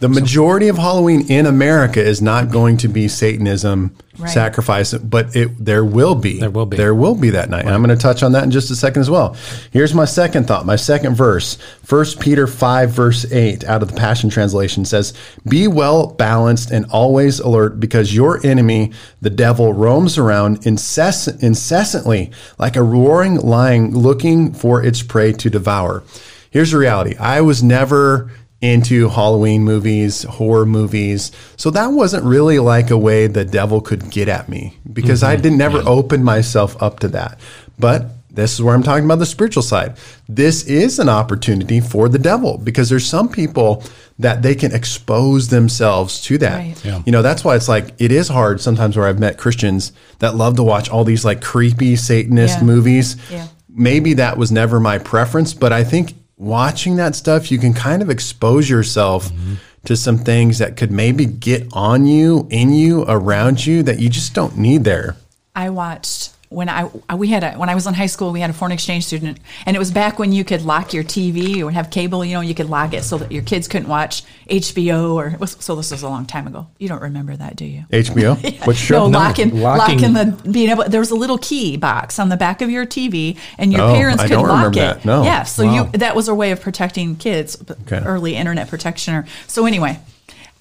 The 0.00 0.08
majority 0.08 0.68
of 0.68 0.78
Halloween 0.78 1.26
in 1.28 1.46
America 1.46 2.02
is 2.02 2.20
not 2.22 2.50
going 2.50 2.78
to 2.78 2.88
be 2.88 3.06
Satanism 3.06 3.94
Right. 4.20 4.30
sacrifice, 4.30 4.92
but 4.94 5.34
it 5.34 5.64
there 5.64 5.84
will 5.84 6.14
be. 6.14 6.40
There 6.40 6.50
will 6.50 6.66
be. 6.66 6.76
There 6.76 6.94
will 6.94 7.14
be 7.14 7.30
that 7.30 7.48
night. 7.48 7.64
And 7.64 7.74
I'm 7.74 7.82
going 7.82 7.96
to 7.96 8.00
touch 8.00 8.22
on 8.22 8.32
that 8.32 8.44
in 8.44 8.50
just 8.50 8.70
a 8.70 8.76
second 8.76 9.00
as 9.00 9.10
well. 9.10 9.36
Here's 9.70 9.94
my 9.94 10.04
second 10.04 10.46
thought, 10.46 10.66
my 10.66 10.76
second 10.76 11.14
verse. 11.14 11.56
1 11.88 12.04
Peter 12.20 12.46
5 12.46 12.90
verse 12.90 13.30
8 13.32 13.64
out 13.64 13.82
of 13.82 13.90
the 13.90 13.96
Passion 13.96 14.28
translation 14.30 14.84
says, 14.84 15.12
"Be 15.48 15.66
well 15.66 16.08
balanced 16.08 16.70
and 16.70 16.84
always 16.90 17.40
alert 17.40 17.80
because 17.80 18.14
your 18.14 18.44
enemy, 18.46 18.92
the 19.22 19.30
devil, 19.30 19.72
roams 19.72 20.18
around 20.18 20.64
incess- 20.66 21.28
incessantly 21.42 22.30
like 22.58 22.76
a 22.76 22.82
roaring 22.82 23.36
lion 23.36 23.92
looking 23.96 24.52
for 24.52 24.82
its 24.82 25.02
prey 25.02 25.32
to 25.32 25.48
devour." 25.50 26.02
Here's 26.50 26.72
the 26.72 26.78
reality. 26.78 27.14
I 27.16 27.40
was 27.42 27.62
never 27.62 28.30
into 28.60 29.08
Halloween 29.08 29.62
movies, 29.64 30.24
horror 30.24 30.66
movies. 30.66 31.32
So 31.56 31.70
that 31.70 31.88
wasn't 31.88 32.24
really 32.24 32.58
like 32.58 32.90
a 32.90 32.98
way 32.98 33.26
the 33.26 33.44
devil 33.44 33.80
could 33.80 34.10
get 34.10 34.28
at 34.28 34.48
me 34.48 34.78
because 34.92 35.22
I 35.22 35.34
mm-hmm. 35.34 35.42
didn't 35.42 35.58
never 35.58 35.82
open 35.86 36.22
myself 36.22 36.80
up 36.82 37.00
to 37.00 37.08
that. 37.08 37.40
But 37.78 38.06
this 38.32 38.52
is 38.52 38.62
where 38.62 38.74
I'm 38.74 38.82
talking 38.82 39.04
about 39.04 39.18
the 39.18 39.26
spiritual 39.26 39.62
side. 39.62 39.96
This 40.28 40.64
is 40.64 40.98
an 40.98 41.08
opportunity 41.08 41.80
for 41.80 42.08
the 42.08 42.18
devil 42.18 42.58
because 42.58 42.88
there's 42.88 43.06
some 43.06 43.28
people 43.28 43.82
that 44.18 44.42
they 44.42 44.54
can 44.54 44.72
expose 44.72 45.48
themselves 45.48 46.20
to 46.22 46.38
that. 46.38 46.56
Right. 46.56 46.84
Yeah. 46.84 47.02
You 47.06 47.12
know, 47.12 47.22
that's 47.22 47.42
why 47.42 47.56
it's 47.56 47.68
like 47.68 47.94
it 47.98 48.12
is 48.12 48.28
hard 48.28 48.60
sometimes 48.60 48.96
where 48.96 49.06
I've 49.06 49.18
met 49.18 49.38
Christians 49.38 49.92
that 50.18 50.36
love 50.36 50.56
to 50.56 50.62
watch 50.62 50.90
all 50.90 51.04
these 51.04 51.24
like 51.24 51.40
creepy 51.40 51.96
Satanist 51.96 52.58
Yeah. 52.58 52.64
movies. 52.64 53.16
Yeah. 53.30 53.48
Maybe 53.68 54.14
that 54.14 54.36
was 54.36 54.52
never 54.52 54.78
my 54.78 54.98
preference, 54.98 55.54
but 55.54 55.72
I 55.72 55.84
think 55.84 56.14
watching 56.40 56.96
that 56.96 57.14
stuff, 57.14 57.52
you 57.52 57.58
can 57.58 57.74
kind 57.74 58.02
of 58.02 58.10
expose 58.10 58.68
yourself 58.68 59.30
mm-hmm. 59.30 59.54
to 59.84 59.96
some 59.96 60.18
things 60.18 60.58
that 60.58 60.76
could 60.76 60.90
maybe 60.90 61.26
get 61.26 61.68
on 61.72 62.06
you, 62.06 62.48
in 62.50 62.72
you, 62.72 63.04
around 63.06 63.64
you 63.64 63.82
that 63.82 64.00
you 64.00 64.08
just 64.08 64.34
don't 64.34 64.56
need 64.56 64.84
there. 64.84 65.16
I 65.54 65.70
watched 65.70 66.32
when 66.50 66.68
I 66.68 66.84
we 67.14 67.28
had 67.28 67.44
a 67.44 67.52
when 67.52 67.68
I 67.68 67.76
was 67.76 67.86
in 67.86 67.94
high 67.94 68.06
school 68.06 68.32
we 68.32 68.40
had 68.40 68.50
a 68.50 68.52
foreign 68.52 68.72
exchange 68.72 69.06
student 69.06 69.38
and 69.66 69.76
it 69.76 69.78
was 69.78 69.92
back 69.92 70.18
when 70.18 70.32
you 70.32 70.42
could 70.44 70.62
lock 70.62 70.92
your 70.92 71.04
TV 71.04 71.62
or 71.64 71.70
have 71.70 71.90
cable 71.90 72.24
you 72.24 72.34
know 72.34 72.40
you 72.40 72.56
could 72.56 72.68
lock 72.68 72.92
it 72.92 73.04
so 73.04 73.18
that 73.18 73.30
your 73.30 73.44
kids 73.44 73.68
couldn't 73.68 73.88
watch 73.88 74.24
HBO 74.48 75.14
or 75.14 75.36
was, 75.38 75.56
so 75.60 75.76
this 75.76 75.92
was 75.92 76.02
a 76.02 76.08
long 76.08 76.26
time 76.26 76.48
ago 76.48 76.66
you 76.78 76.88
don't 76.88 77.02
remember 77.02 77.36
that 77.36 77.54
do 77.54 77.64
you 77.64 77.84
HBO? 77.90 78.66
Which 78.66 78.76
show? 78.78 79.08
no, 79.08 79.18
locking, 79.18 79.60
locking- 79.60 80.00
locking 80.00 80.12
the 80.14 80.50
being 80.50 80.70
able. 80.70 80.84
There 80.88 80.98
was 81.00 81.12
a 81.12 81.14
little 81.14 81.38
key 81.38 81.76
box 81.76 82.18
on 82.18 82.30
the 82.30 82.36
back 82.36 82.60
of 82.62 82.68
your 82.68 82.84
TV, 82.84 83.36
and 83.56 83.72
your 83.72 83.82
Oh, 83.82 83.94
parents 83.94 84.20
I 84.22 84.26
could 84.26 84.34
don't 84.34 84.48
lock 84.48 84.56
remember 84.56 84.78
it. 84.78 84.82
that. 84.82 85.04
No. 85.04 85.22
Yeah, 85.22 85.44
so 85.44 85.64
Wow. 85.64 85.74
you 85.92 85.98
that 85.98 86.16
was 86.16 86.26
a 86.26 86.34
way 86.34 86.50
of 86.50 86.60
protecting 86.60 87.14
kids. 87.16 87.62
Okay. 87.86 87.98
Early 88.04 88.34
internet 88.34 88.68
protection. 88.68 89.14
Or, 89.14 89.26
so 89.46 89.66
anyway, 89.66 90.00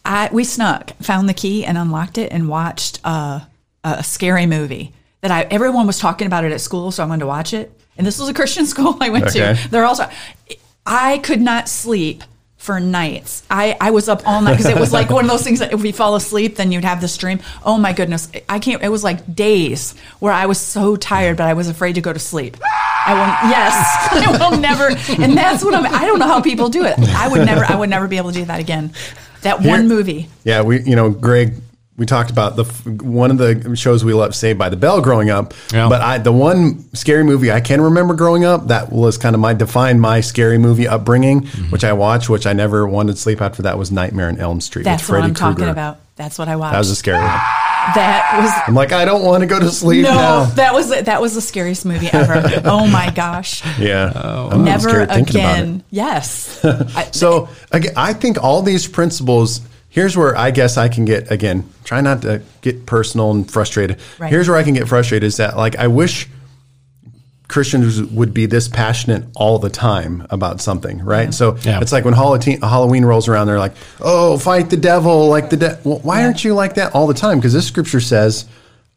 I 0.05 0.29
we 0.31 0.43
snuck, 0.43 0.91
found 1.01 1.27
the 1.27 1.33
key, 1.33 1.65
and 1.65 1.77
unlocked 1.79 2.17
it, 2.19 2.31
and 2.31 2.47
watched 2.47 2.99
uh, 3.03 3.39
a 3.83 4.03
scary 4.03 4.45
movie 4.45 4.93
that 5.21 5.31
I 5.31 5.41
everyone 5.51 5.87
was 5.87 5.99
talking 5.99 6.27
about 6.27 6.43
it 6.43 6.51
at 6.51 6.61
school, 6.61 6.91
so 6.91 7.03
I 7.03 7.05
wanted 7.07 7.21
to 7.21 7.27
watch 7.27 7.53
it. 7.53 7.71
And 7.97 8.07
this 8.07 8.19
was 8.19 8.29
a 8.29 8.33
Christian 8.33 8.65
school 8.73 8.97
I 9.01 9.09
went 9.09 9.25
Okay. 9.27 9.53
to. 9.55 9.69
They're 9.69 9.85
also, 9.85 10.09
I 10.85 11.17
could 11.19 11.41
not 11.41 11.67
sleep 11.67 12.23
for 12.57 12.77
nights. 12.79 13.43
I, 13.49 13.77
I 13.79 13.91
was 13.91 14.09
up 14.09 14.21
all 14.27 14.41
night 14.41 14.57
because 14.57 14.65
it 14.65 14.77
was 14.77 14.91
like 14.91 15.09
one 15.09 15.23
of 15.23 15.31
those 15.31 15.43
things 15.43 15.59
that 15.59 15.71
if 15.71 15.81
we 15.81 15.93
fall 15.93 16.15
asleep, 16.15 16.57
then 16.57 16.73
you'd 16.73 16.83
have 16.83 16.99
this 16.99 17.15
dream. 17.15 17.39
Oh 17.65 17.77
my 17.77 17.93
goodness. 17.93 18.29
I 18.49 18.59
can't, 18.59 18.83
it 18.83 18.89
was 18.89 19.01
like 19.01 19.33
days 19.33 19.95
where 20.19 20.33
I 20.33 20.45
was 20.45 20.59
so 20.59 20.97
tired, 20.97 21.37
but 21.37 21.47
I 21.47 21.53
was 21.53 21.69
afraid 21.69 21.95
to 21.95 22.01
go 22.01 22.11
to 22.11 22.19
sleep. 22.19 22.57
I 23.05 23.13
will, 23.13 23.49
yes, 23.49 24.07
I 24.11 24.37
will 24.51 24.57
never. 24.59 24.87
And 25.23 25.37
that's 25.37 25.63
what 25.63 25.73
I'm, 25.73 25.85
I 25.85 26.05
don't 26.05 26.19
know 26.19 26.27
how 26.27 26.41
people 26.41 26.67
do 26.67 26.83
it. 26.83 26.99
I 26.99 27.29
would 27.29 27.45
never, 27.45 27.63
I 27.63 27.75
would 27.77 27.89
never 27.89 28.09
be 28.09 28.17
able 28.17 28.31
to 28.33 28.39
do 28.39 28.45
that 28.45 28.59
again. 28.59 28.91
That 29.43 29.61
Here- 29.61 29.71
one 29.71 29.87
movie. 29.87 30.27
Yeah, 30.43 30.61
we, 30.61 30.81
you 30.81 30.97
know, 30.97 31.09
Greg, 31.09 31.53
we 31.99 32.05
talked 32.07 32.31
about 32.31 32.55
the 32.55 32.63
one 33.03 33.29
of 33.29 33.37
the 33.37 33.75
shows 33.75 34.03
we 34.03 34.13
loved, 34.13 34.33
Saved 34.33 34.57
by 34.57 34.69
the 34.69 34.77
Bell, 34.77 35.01
growing 35.01 35.29
up. 35.29 35.53
Yeah. 35.71 35.87
But 35.89 36.01
I, 36.01 36.17
the 36.17 36.31
one 36.31 36.91
scary 36.95 37.23
movie 37.23 37.51
I 37.51 37.59
can 37.61 37.81
remember 37.81 38.15
growing 38.15 38.45
up 38.45 38.67
that 38.69 38.91
was 38.91 39.17
kind 39.17 39.35
of 39.35 39.39
my 39.41 39.53
defined 39.53 40.01
my 40.01 40.21
scary 40.21 40.57
movie 40.57 40.87
upbringing, 40.87 41.41
Mm-hmm. 41.41 41.69
which 41.71 41.83
I 41.83 41.93
watched, 41.93 42.29
which 42.29 42.47
I 42.47 42.53
never 42.53 42.87
wanted 42.87 43.13
to 43.13 43.17
sleep 43.19 43.41
after. 43.41 43.61
That 43.63 43.77
was 43.77 43.91
Nightmare 43.91 44.29
on 44.29 44.39
Elm 44.39 44.61
Street 44.61 44.83
That's 44.83 45.03
with 45.03 45.09
what 45.09 45.15
Freddy 45.17 45.27
I'm 45.29 45.33
talking 45.35 45.67
about. 45.69 45.99
That's 46.15 46.37
what 46.39 46.47
I 46.49 46.55
watched. 46.55 46.73
That 46.73 46.79
was 46.79 46.89
a 46.89 46.95
scary 46.95 47.17
one. 47.17 47.27
that 47.95 48.39
was 48.43 48.51
I'm 48.67 48.75
like, 48.75 48.91
I 48.91 49.05
don't 49.05 49.23
want 49.23 49.41
to 49.41 49.47
go 49.47 49.59
to 49.59 49.69
sleep 49.69 50.03
no, 50.03 50.11
now. 50.11 50.45
that 50.55 50.73
was 50.73 50.89
that 50.89 51.21
was 51.21 51.33
the 51.33 51.41
scariest 51.41 51.85
movie 51.85 52.07
ever. 52.11 52.61
oh 52.65 52.87
my 52.87 53.09
gosh. 53.11 53.63
Yeah, 53.79 54.11
Oh, 54.15 54.49
I'm 54.51 54.63
Never 54.65 54.89
scared 54.89 55.09
thinking 55.09 55.37
about 55.37 55.49
it. 55.59 55.61
again. 55.61 55.83
Yes. 55.89 56.63
I, 56.65 57.09
So 57.11 57.49
again, 57.71 57.93
I 57.95 58.13
think 58.13 58.41
all 58.43 58.61
these 58.61 58.87
principles. 58.87 59.61
Here's 59.89 60.15
where 60.15 60.37
I 60.37 60.51
guess 60.51 60.77
I 60.77 60.87
can 60.87 61.05
get 61.05 61.31
again. 61.31 61.67
Try 61.83 62.01
not 62.01 62.21
to 62.21 62.41
get 62.61 62.85
personal 62.85 63.31
and 63.31 63.49
frustrated. 63.49 63.97
Right. 64.19 64.29
Here's 64.29 64.47
where 64.47 64.57
I 64.57 64.63
can 64.63 64.73
get 64.75 64.87
frustrated 64.87 65.25
is 65.25 65.37
that 65.37 65.57
like 65.57 65.75
I 65.77 65.87
wish 65.87 66.29
Christians 67.47 67.99
would 68.03 68.31
be 68.31 68.45
this 68.45 68.67
passionate 68.67 69.23
all 69.35 69.57
the 69.57 69.71
time 69.71 70.27
about 70.29 70.61
something, 70.61 70.99
right? 71.03 71.33
So 71.33 71.57
Yeah. 71.63 71.79
it's 71.81 71.91
like 71.91 72.05
when 72.05 72.13
Halloween, 72.13 72.61
Halloween 72.61 73.03
rolls 73.03 73.27
around, 73.27 73.47
they're 73.47 73.57
like, 73.57 73.73
"Oh, 73.99 74.37
fight 74.37 74.69
the 74.69 74.77
devil!" 74.77 75.27
Like 75.29 75.49
the 75.49 75.57
de- 75.57 75.79
well, 75.83 75.99
why 76.03 76.23
aren't 76.23 76.43
you 76.43 76.53
like 76.53 76.75
that 76.75 76.93
all 76.93 77.07
the 77.07 77.15
time? 77.15 77.39
Because 77.39 77.53
this 77.53 77.65
scripture 77.65 77.99
says, 78.01 78.45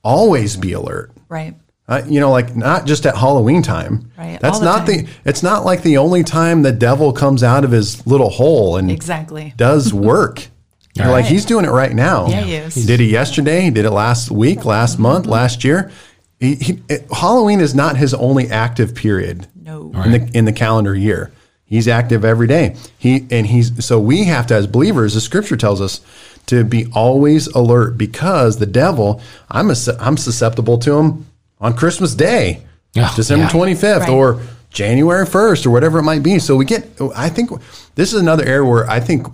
"Always 0.05 0.57
be 0.57 0.73
alert." 0.75 1.11
right. 1.29 1.55
Uh, 1.89 2.01
you 2.07 2.21
know, 2.21 2.31
like 2.31 2.55
not 2.55 2.87
just 2.87 3.05
at 3.07 3.17
Halloween 3.17 3.61
time. 3.61 4.09
Right, 4.17 4.39
That's 4.41 4.61
the 4.61 4.65
not 4.65 4.87
time. 4.87 4.99
the. 4.99 5.07
It's 5.25 5.43
not 5.43 5.65
like 5.65 5.83
the 5.83 5.97
only 5.99 6.23
time 6.23 6.63
the 6.63 6.71
devil 6.73 7.13
comes 7.13 7.43
out 7.43 7.65
of 7.65 7.73
his 7.73 8.07
little 8.07 8.31
hole 8.31 8.77
and 8.77 8.89
Exactly. 8.91 9.53
does 9.57 9.93
work. 9.95 10.47
You're 10.95 11.09
like 11.09 11.25
he's 11.25 11.45
doing 11.47 11.65
it 11.65 11.71
right 11.71 11.93
now. 11.95 12.27
Yeah, 12.29 12.41
he 12.43 12.55
is. 12.55 12.87
did 12.87 13.01
it 13.01 13.05
yesterday. 13.05 13.63
He 13.63 13.71
did 13.71 13.85
it 13.87 13.91
last 13.91 14.31
week, 14.31 14.65
last 14.65 14.99
month, 14.99 15.27
last 15.27 15.65
year. 15.65 15.91
He, 16.39 16.55
he, 16.57 16.83
it, 16.89 17.07
Halloween 17.11 17.61
is 17.61 17.75
not 17.75 17.97
his 17.97 18.13
only 18.15 18.49
active 18.51 18.95
period. 18.95 19.47
No. 19.55 19.91
in 20.05 20.11
the 20.13 20.31
in 20.35 20.45
the 20.45 20.53
calendar 20.53 20.95
year. 20.95 21.33
He's 21.65 21.89
active 21.89 22.25
every 22.25 22.47
day. 22.47 22.77
He 22.99 23.27
and 23.31 23.47
he's 23.47 23.85
so 23.85 23.99
we 23.99 24.25
have 24.25 24.47
to 24.49 24.55
as 24.55 24.67
believers. 24.67 25.15
The 25.15 25.21
scripture 25.23 25.57
tells 25.57 25.81
us 25.81 26.01
to 26.47 26.65
be 26.65 26.87
always 26.95 27.47
alert 27.47 27.97
because 27.97 28.59
the 28.59 28.67
devil. 28.67 29.23
I'm 29.51 29.71
a, 29.71 29.75
I'm 29.99 30.17
susceptible 30.19 30.77
to 30.79 30.95
him 30.95 31.27
on 31.61 31.75
Christmas 31.75 32.15
Day, 32.15 32.65
Oh, 32.97 33.11
December 33.17 33.45
yeah. 33.45 33.51
25th, 33.51 34.01
Right. 34.01 34.09
or 34.11 34.43
January 34.71 35.25
1st, 35.25 35.65
or 35.67 35.71
whatever 35.71 36.01
it 36.01 36.03
might 36.03 36.23
be. 36.23 36.39
So 36.41 36.57
we 36.57 36.65
get. 36.67 36.87
I 37.17 37.31
think 37.31 37.51
this 37.95 38.13
is 38.13 38.21
another 38.21 38.45
area 38.45 38.69
where 38.69 38.91
I 38.91 39.01
think 39.01 39.27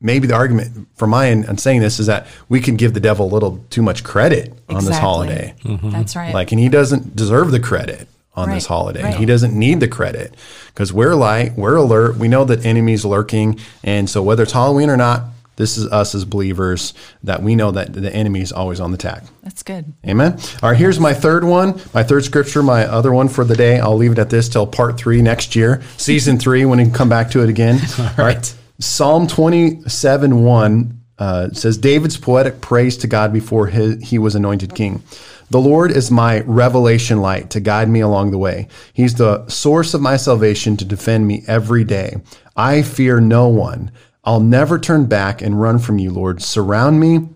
maybe 0.00 0.26
the 0.26 0.34
argument 0.34 0.88
for 0.96 1.06
my 1.06 1.28
end 1.28 1.46
on 1.46 1.58
saying 1.58 1.80
this 1.80 1.98
is 1.98 2.06
that 2.06 2.26
we 2.48 2.60
can 2.60 2.76
give 2.76 2.94
the 2.94 3.00
devil 3.00 3.26
a 3.26 3.32
little 3.32 3.64
too 3.70 3.82
much 3.82 4.04
credit 4.04 4.52
on 4.68 4.84
this 4.84 4.98
holiday. 4.98 5.54
Mm-hmm. 5.64 5.90
That's 5.90 6.14
right. 6.14 6.32
Like, 6.32 6.52
and 6.52 6.60
he 6.60 6.68
doesn't 6.68 7.16
deserve 7.16 7.50
the 7.50 7.60
credit 7.60 8.08
on 8.34 8.50
this 8.50 8.66
holiday. 8.66 9.02
right. 9.02 9.14
He 9.16 9.26
doesn't 9.26 9.52
need 9.58 9.80
the 9.80 9.88
credit 9.88 10.34
because 10.68 10.92
we're 10.92 11.14
light, 11.16 11.54
we're 11.56 11.76
alert, 11.76 12.16
we 12.16 12.28
know 12.28 12.44
that 12.44 12.64
enemies 12.64 13.04
lurking, 13.04 13.58
and 13.82 14.08
so 14.08 14.22
whether 14.22 14.44
it's 14.44 14.52
Halloween 14.52 14.90
or 14.90 14.96
not, 14.96 15.24
this 15.56 15.76
is 15.76 15.90
us 15.90 16.14
as 16.14 16.24
believers 16.24 16.94
that 17.24 17.42
we 17.42 17.56
know 17.56 17.72
that 17.72 17.92
the 17.92 18.14
enemy 18.14 18.40
is 18.40 18.52
always 18.52 18.78
on 18.78 18.92
the 18.92 18.96
tack. 18.96 19.24
That's 19.42 19.64
good. 19.64 19.92
Amen. 20.06 20.38
All 20.62 20.70
right, 20.70 20.78
here's 20.78 21.00
my 21.00 21.12
third 21.12 21.42
one, 21.42 21.80
my 21.92 22.04
third 22.04 22.24
scripture, 22.24 22.62
my 22.62 22.84
other 22.84 23.12
one 23.12 23.28
for 23.28 23.44
the 23.44 23.56
day. 23.56 23.80
I'll 23.80 23.96
leave 23.96 24.12
it 24.12 24.20
at 24.20 24.30
this 24.30 24.48
till 24.48 24.68
part 24.68 24.96
three 24.96 25.20
next 25.20 25.56
year, 25.56 25.82
season 25.96 26.38
three, 26.38 26.64
when 26.64 26.78
we 26.78 26.88
come 26.92 27.08
back 27.08 27.32
to 27.32 27.42
it 27.42 27.48
again. 27.48 27.80
All 27.98 28.24
right. 28.24 28.54
Psalm 28.80 29.26
27 29.26 30.44
1 30.44 31.00
uh, 31.18 31.50
says, 31.50 31.76
David's 31.76 32.16
poetic 32.16 32.60
praise 32.60 32.96
to 32.98 33.08
God 33.08 33.32
before 33.32 33.66
his, 33.66 34.08
he 34.08 34.18
was 34.18 34.36
anointed 34.36 34.74
king. 34.74 35.02
The 35.50 35.60
Lord 35.60 35.90
is 35.90 36.10
my 36.10 36.40
revelation 36.40 37.20
light 37.20 37.50
to 37.50 37.60
guide 37.60 37.88
me 37.88 38.00
along 38.00 38.30
the 38.30 38.38
way. 38.38 38.68
He's 38.92 39.14
the 39.14 39.48
source 39.48 39.94
of 39.94 40.00
my 40.00 40.16
salvation 40.16 40.76
to 40.76 40.84
defend 40.84 41.26
me 41.26 41.42
every 41.48 41.84
day. 41.84 42.16
I 42.56 42.82
fear 42.82 43.18
no 43.18 43.48
one. 43.48 43.90
I'll 44.24 44.40
never 44.40 44.78
turn 44.78 45.06
back 45.06 45.42
and 45.42 45.60
run 45.60 45.78
from 45.78 45.98
you, 45.98 46.10
Lord. 46.10 46.42
Surround 46.42 47.00
me 47.00 47.28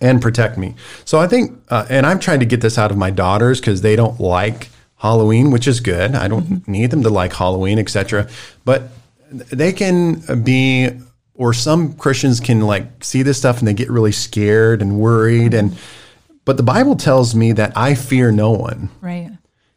and 0.00 0.20
protect 0.20 0.58
me. 0.58 0.74
So 1.04 1.18
I 1.18 1.26
think, 1.26 1.58
uh, 1.68 1.86
and 1.88 2.04
I'm 2.04 2.18
trying 2.18 2.40
to 2.40 2.46
get 2.46 2.60
this 2.60 2.78
out 2.78 2.90
of 2.90 2.98
my 2.98 3.10
daughters 3.10 3.60
because 3.60 3.80
they 3.80 3.96
don't 3.96 4.20
like 4.20 4.68
Halloween, 4.96 5.50
which 5.50 5.66
is 5.66 5.80
good. 5.80 6.14
I 6.14 6.28
don't 6.28 6.66
need 6.68 6.90
them 6.90 7.02
to 7.04 7.10
like 7.10 7.32
Halloween, 7.32 7.78
etc. 7.78 8.28
But 8.64 8.90
they 9.30 9.72
can 9.72 10.42
be, 10.42 10.88
or 11.34 11.52
some 11.54 11.94
Christians 11.94 12.40
can 12.40 12.60
like 12.62 13.02
see 13.04 13.22
this 13.22 13.38
stuff 13.38 13.58
and 13.60 13.68
they 13.68 13.74
get 13.74 13.90
really 13.90 14.12
scared 14.12 14.82
and 14.82 14.98
worried. 14.98 15.54
And 15.54 15.76
but 16.44 16.56
the 16.56 16.62
Bible 16.62 16.96
tells 16.96 17.34
me 17.34 17.52
that 17.52 17.72
I 17.76 17.94
fear 17.94 18.32
no 18.32 18.50
one. 18.50 18.88
Right. 19.00 19.30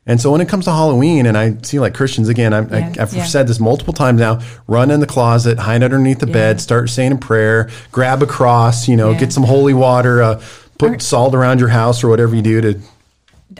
And 0.05 0.19
so 0.19 0.31
when 0.31 0.41
it 0.41 0.49
comes 0.49 0.65
to 0.65 0.71
Halloween, 0.71 1.25
and 1.25 1.37
I 1.37 1.55
see 1.61 1.79
like 1.79 1.93
Christians 1.93 2.27
again, 2.27 2.53
I, 2.53 2.57
I, 2.57 2.79
Yeah, 2.79 2.93
I've 2.99 3.13
yeah. 3.13 3.23
said 3.23 3.47
this 3.47 3.59
multiple 3.59 3.93
times 3.93 4.19
now: 4.19 4.41
run 4.67 4.91
in 4.91 4.99
the 4.99 5.07
closet, 5.07 5.57
hide 5.59 5.81
underneath 5.81 6.19
the 6.19 6.27
bed, 6.27 6.59
start 6.59 6.89
saying 6.89 7.13
a 7.13 7.17
prayer, 7.17 7.69
grab 7.91 8.21
a 8.21 8.25
cross, 8.25 8.89
you 8.89 8.97
know, 8.97 9.11
Yeah. 9.11 9.19
get 9.19 9.31
some 9.31 9.43
holy 9.43 9.73
water, 9.73 10.21
uh, 10.21 10.41
put 10.77 11.01
salt 11.01 11.33
around 11.35 11.59
your 11.59 11.69
house 11.69 12.03
or 12.03 12.09
whatever 12.09 12.35
you 12.35 12.41
do 12.41 12.59
to 12.59 12.79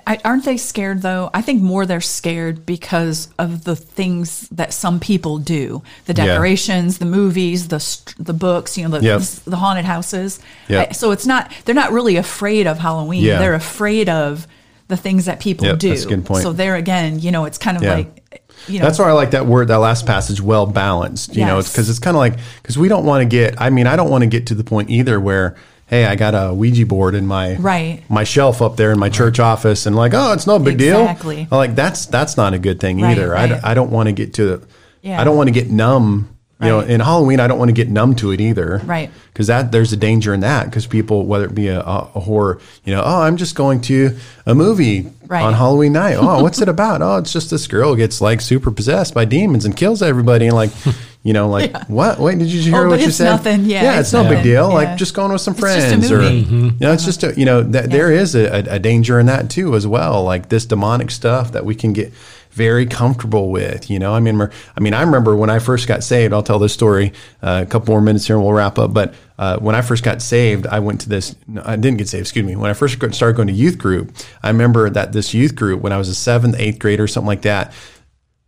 I, 0.07 0.19
aren't 0.23 0.45
they 0.45 0.57
scared 0.57 1.01
though? 1.01 1.29
I 1.33 1.41
think 1.41 1.61
more 1.61 1.85
they're 1.85 2.01
scared 2.01 2.65
because 2.65 3.29
of 3.37 3.63
the 3.63 3.75
things 3.75 4.47
that 4.49 4.73
some 4.73 4.99
people 4.99 5.37
do, 5.37 5.83
the 6.05 6.13
Yeah. 6.13 6.25
decorations, 6.27 6.97
the 6.99 7.05
movies, 7.05 7.67
the 7.67 7.83
the 8.17 8.33
books, 8.33 8.77
you 8.77 8.87
know, 8.87 8.97
the 8.97 9.05
Yep. 9.05 9.21
the 9.45 9.57
haunted 9.57 9.85
houses. 9.85 10.39
Yep. 10.69 10.89
I- 10.89 10.91
so 10.93 11.11
it's 11.11 11.25
not 11.25 11.51
they're 11.65 11.75
not 11.75 11.91
really 11.91 12.15
afraid 12.15 12.67
of 12.67 12.79
Halloween. 12.79 13.23
Yeah. 13.23 13.39
They're 13.39 13.53
afraid 13.55 14.09
of 14.09 14.47
the 14.87 14.97
things 14.97 15.25
that 15.25 15.39
people 15.39 15.65
Yep, 15.67 15.79
do. 15.79 15.89
that's 15.89 16.05
a 16.05 16.07
good 16.09 16.25
point. 16.25 16.43
So 16.43 16.51
there 16.53 16.75
again, 16.75 17.19
you 17.19 17.31
know, 17.31 17.45
it's 17.45 17.57
kind 17.57 17.77
of 17.77 17.83
Yeah. 17.83 17.93
like 17.95 18.19
you 18.67 18.79
know, 18.79 18.85
That's 18.85 18.97
why 18.99 19.09
I 19.09 19.11
like 19.13 19.31
that 19.31 19.45
word, 19.45 19.67
that 19.69 19.77
last 19.79 20.05
passage, 20.05 20.39
well 20.39 20.65
balanced. 20.65 21.35
You 21.35 21.45
know, 21.45 21.59
it's 21.59 21.69
because 21.71 21.89
it's 21.89 21.99
kind 21.99 22.15
of 22.15 22.19
like 22.19 22.35
because 22.61 22.77
we 22.77 22.87
don't 22.87 23.03
want 23.05 23.21
to 23.21 23.25
get. 23.25 23.55
I 23.59 23.69
mean, 23.69 23.87
I 23.87 23.95
don't 23.97 24.09
want 24.09 24.21
to 24.21 24.27
get 24.27 24.47
to 24.47 24.55
the 24.55 24.63
point 24.63 24.89
either 24.89 25.19
where, 25.19 25.55
hey, 25.93 26.05
I 26.05 26.15
got 26.15 26.33
a 26.33 26.53
Ouija 26.53 26.85
board 26.87 27.13
in 27.13 27.27
my 27.27 27.55
Right. 27.55 28.01
my 28.09 28.23
shelf 28.23 28.61
up 28.63 28.77
there 28.77 28.91
in 28.91 28.97
my 28.97 29.09
church 29.09 29.39
office, 29.39 29.85
and 29.85 29.95
like, 29.95 30.13
oh, 30.15 30.33
it's 30.33 30.47
no 30.47 30.57
big 30.57 30.77
deal. 30.79 31.01
Exactly. 31.01 31.45
deal. 31.45 31.47
Like 31.51 31.75
that's 31.75 32.07
that's 32.07 32.35
not 32.35 32.53
a 32.55 32.59
good 32.59 32.79
thing 32.79 32.99
Right, 32.99 33.11
either. 33.17 33.35
I, 33.35 33.47
d- 33.47 33.53
right. 33.53 33.63
I 33.63 33.73
don't 33.75 33.91
want 33.91 34.07
to 34.07 34.13
get 34.13 34.33
to. 34.35 34.61
Yeah. 35.01 35.21
I 35.21 35.23
don't 35.23 35.37
want 35.37 35.47
to 35.47 35.53
get 35.53 35.69
numb. 35.69 36.29
You 36.61 36.69
know, 36.69 36.79
in 36.79 37.01
Halloween, 37.01 37.41
I 37.41 37.47
don't 37.47 37.59
want 37.59 37.69
to 37.69 37.73
get 37.73 37.89
numb 37.89 38.15
to 38.15 38.31
it 38.31 38.39
either. 38.39 38.81
Right. 38.85 39.11
Because 39.33 39.47
that 39.47 39.73
there's 39.73 39.91
a 39.91 39.97
danger 39.97 40.33
in 40.33 40.39
that. 40.41 40.63
Because 40.65 40.87
people, 40.87 41.25
whether 41.25 41.43
it 41.43 41.53
be 41.53 41.67
a, 41.67 41.81
a, 41.81 42.21
horror, 42.21 42.61
you 42.85 42.95
know, 42.95 43.03
oh, 43.03 43.21
I'm 43.21 43.35
just 43.35 43.53
going 43.53 43.81
to 43.81 44.15
a 44.45 44.55
movie 44.55 45.11
on 45.29 45.53
Halloween 45.53 45.91
night. 45.91 46.15
Oh, 46.17 46.41
what's 46.41 46.61
it 46.61 46.69
about? 46.69 47.01
Oh, 47.01 47.17
it's 47.17 47.33
just 47.33 47.49
this 47.49 47.67
girl 47.67 47.97
gets 47.97 48.21
like 48.21 48.39
super 48.39 48.71
possessed 48.71 49.13
by 49.13 49.25
demons 49.25 49.65
and 49.65 49.75
kills 49.75 50.01
everybody. 50.01 50.45
And 50.45 50.55
like, 50.55 50.71
you 51.23 51.31
know, 51.33 51.47
like 51.49 51.87
what? 51.87 52.19
Wait, 52.19 52.37
did 52.37 52.49
you 52.49 52.61
hear 52.61 52.75
Oh, 52.75 52.83
what 52.89 52.95
but 52.95 52.99
you 53.01 53.07
it's 53.07 53.15
said? 53.17 53.25
nothing. 53.25 53.65
Yeah, 53.65 53.83
yeah, 53.83 53.99
it's, 53.99 54.09
it's 54.09 54.13
no 54.13 54.27
big 54.29 54.43
deal. 54.43 54.67
Yeah. 54.69 54.73
Like 54.75 54.97
just 54.97 55.13
going 55.13 55.31
with 55.31 55.41
some 55.41 55.53
It's 55.53 55.61
just 55.61 55.77
a 55.77 55.89
friends, 55.89 56.11
or 56.11 56.17
movie. 56.21 56.35
you 56.65 56.75
know, 56.79 56.91
it's 56.91 57.05
just 57.05 57.23
a, 57.23 57.33
you 57.37 57.45
know 57.45 57.63
that 57.63 57.89
there 57.91 58.11
is 58.11 58.35
a, 58.35 58.45
a, 58.69 58.75
a 58.75 58.79
danger 58.79 59.19
in 59.19 59.25
that 59.27 59.49
too 59.49 59.75
as 59.75 59.87
well. 59.87 60.23
Like 60.23 60.49
this 60.49 60.65
demonic 60.65 61.11
stuff 61.11 61.53
that 61.53 61.63
we 61.65 61.75
can 61.75 61.93
get 61.93 62.11
very 62.51 62.85
comfortable 62.85 63.49
with. 63.51 63.89
You 63.89 63.97
know, 63.99 64.13
I 64.13 64.19
mean, 64.19 64.39
I 64.41 64.79
mean, 64.79 64.93
I 64.93 65.01
remember 65.01 65.35
when 65.35 65.49
I 65.49 65.59
first 65.59 65.87
got 65.87 66.03
saved. 66.03 66.33
I'll 66.33 66.43
tell 66.43 66.59
this 66.59 66.73
story 66.73 67.13
uh, 67.41 67.63
a 67.65 67.69
couple 67.69 67.93
more 67.93 68.01
minutes 68.01 68.27
here, 68.27 68.35
and 68.35 68.43
we'll 68.45 68.53
wrap 68.53 68.77
up. 68.77 68.93
But 68.93 69.15
uh, 69.39 69.57
when 69.59 69.75
I 69.75 69.81
first 69.81 70.03
got 70.03 70.21
saved, 70.21 70.67
I 70.67 70.79
went 70.79 71.01
to 71.01 71.09
this. 71.09 71.35
No, 71.47 71.63
I 71.65 71.77
didn't 71.77 71.97
get 71.99 72.09
saved. 72.09 72.21
Excuse 72.23 72.45
me. 72.45 72.55
When 72.57 72.69
I 72.69 72.73
first 72.73 72.95
started 73.15 73.35
going 73.37 73.47
to 73.47 73.53
youth 73.53 73.77
group, 73.77 74.11
I 74.43 74.49
remember 74.49 74.89
that 74.89 75.13
this 75.13 75.33
youth 75.33 75.55
group, 75.55 75.81
when 75.81 75.93
I 75.93 75.97
was 75.97 76.09
a 76.09 76.15
seventh, 76.15 76.55
eighth 76.59 76.79
grader, 76.79 77.07
something 77.07 77.27
like 77.27 77.41
that, 77.43 77.73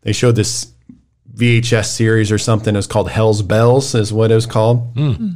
they 0.01 0.11
showed 0.11 0.35
this 0.35 0.71
VHS 1.35 1.87
series 1.87 2.31
or 2.31 2.37
something. 2.37 2.75
It 2.75 2.77
was 2.77 2.87
called 2.87 3.09
Hell's 3.09 3.41
Bells, 3.41 3.93
is 3.95 4.13
what 4.13 4.31
it 4.31 4.35
was 4.35 4.45
called. 4.45 4.91
Hmm. 4.95 5.27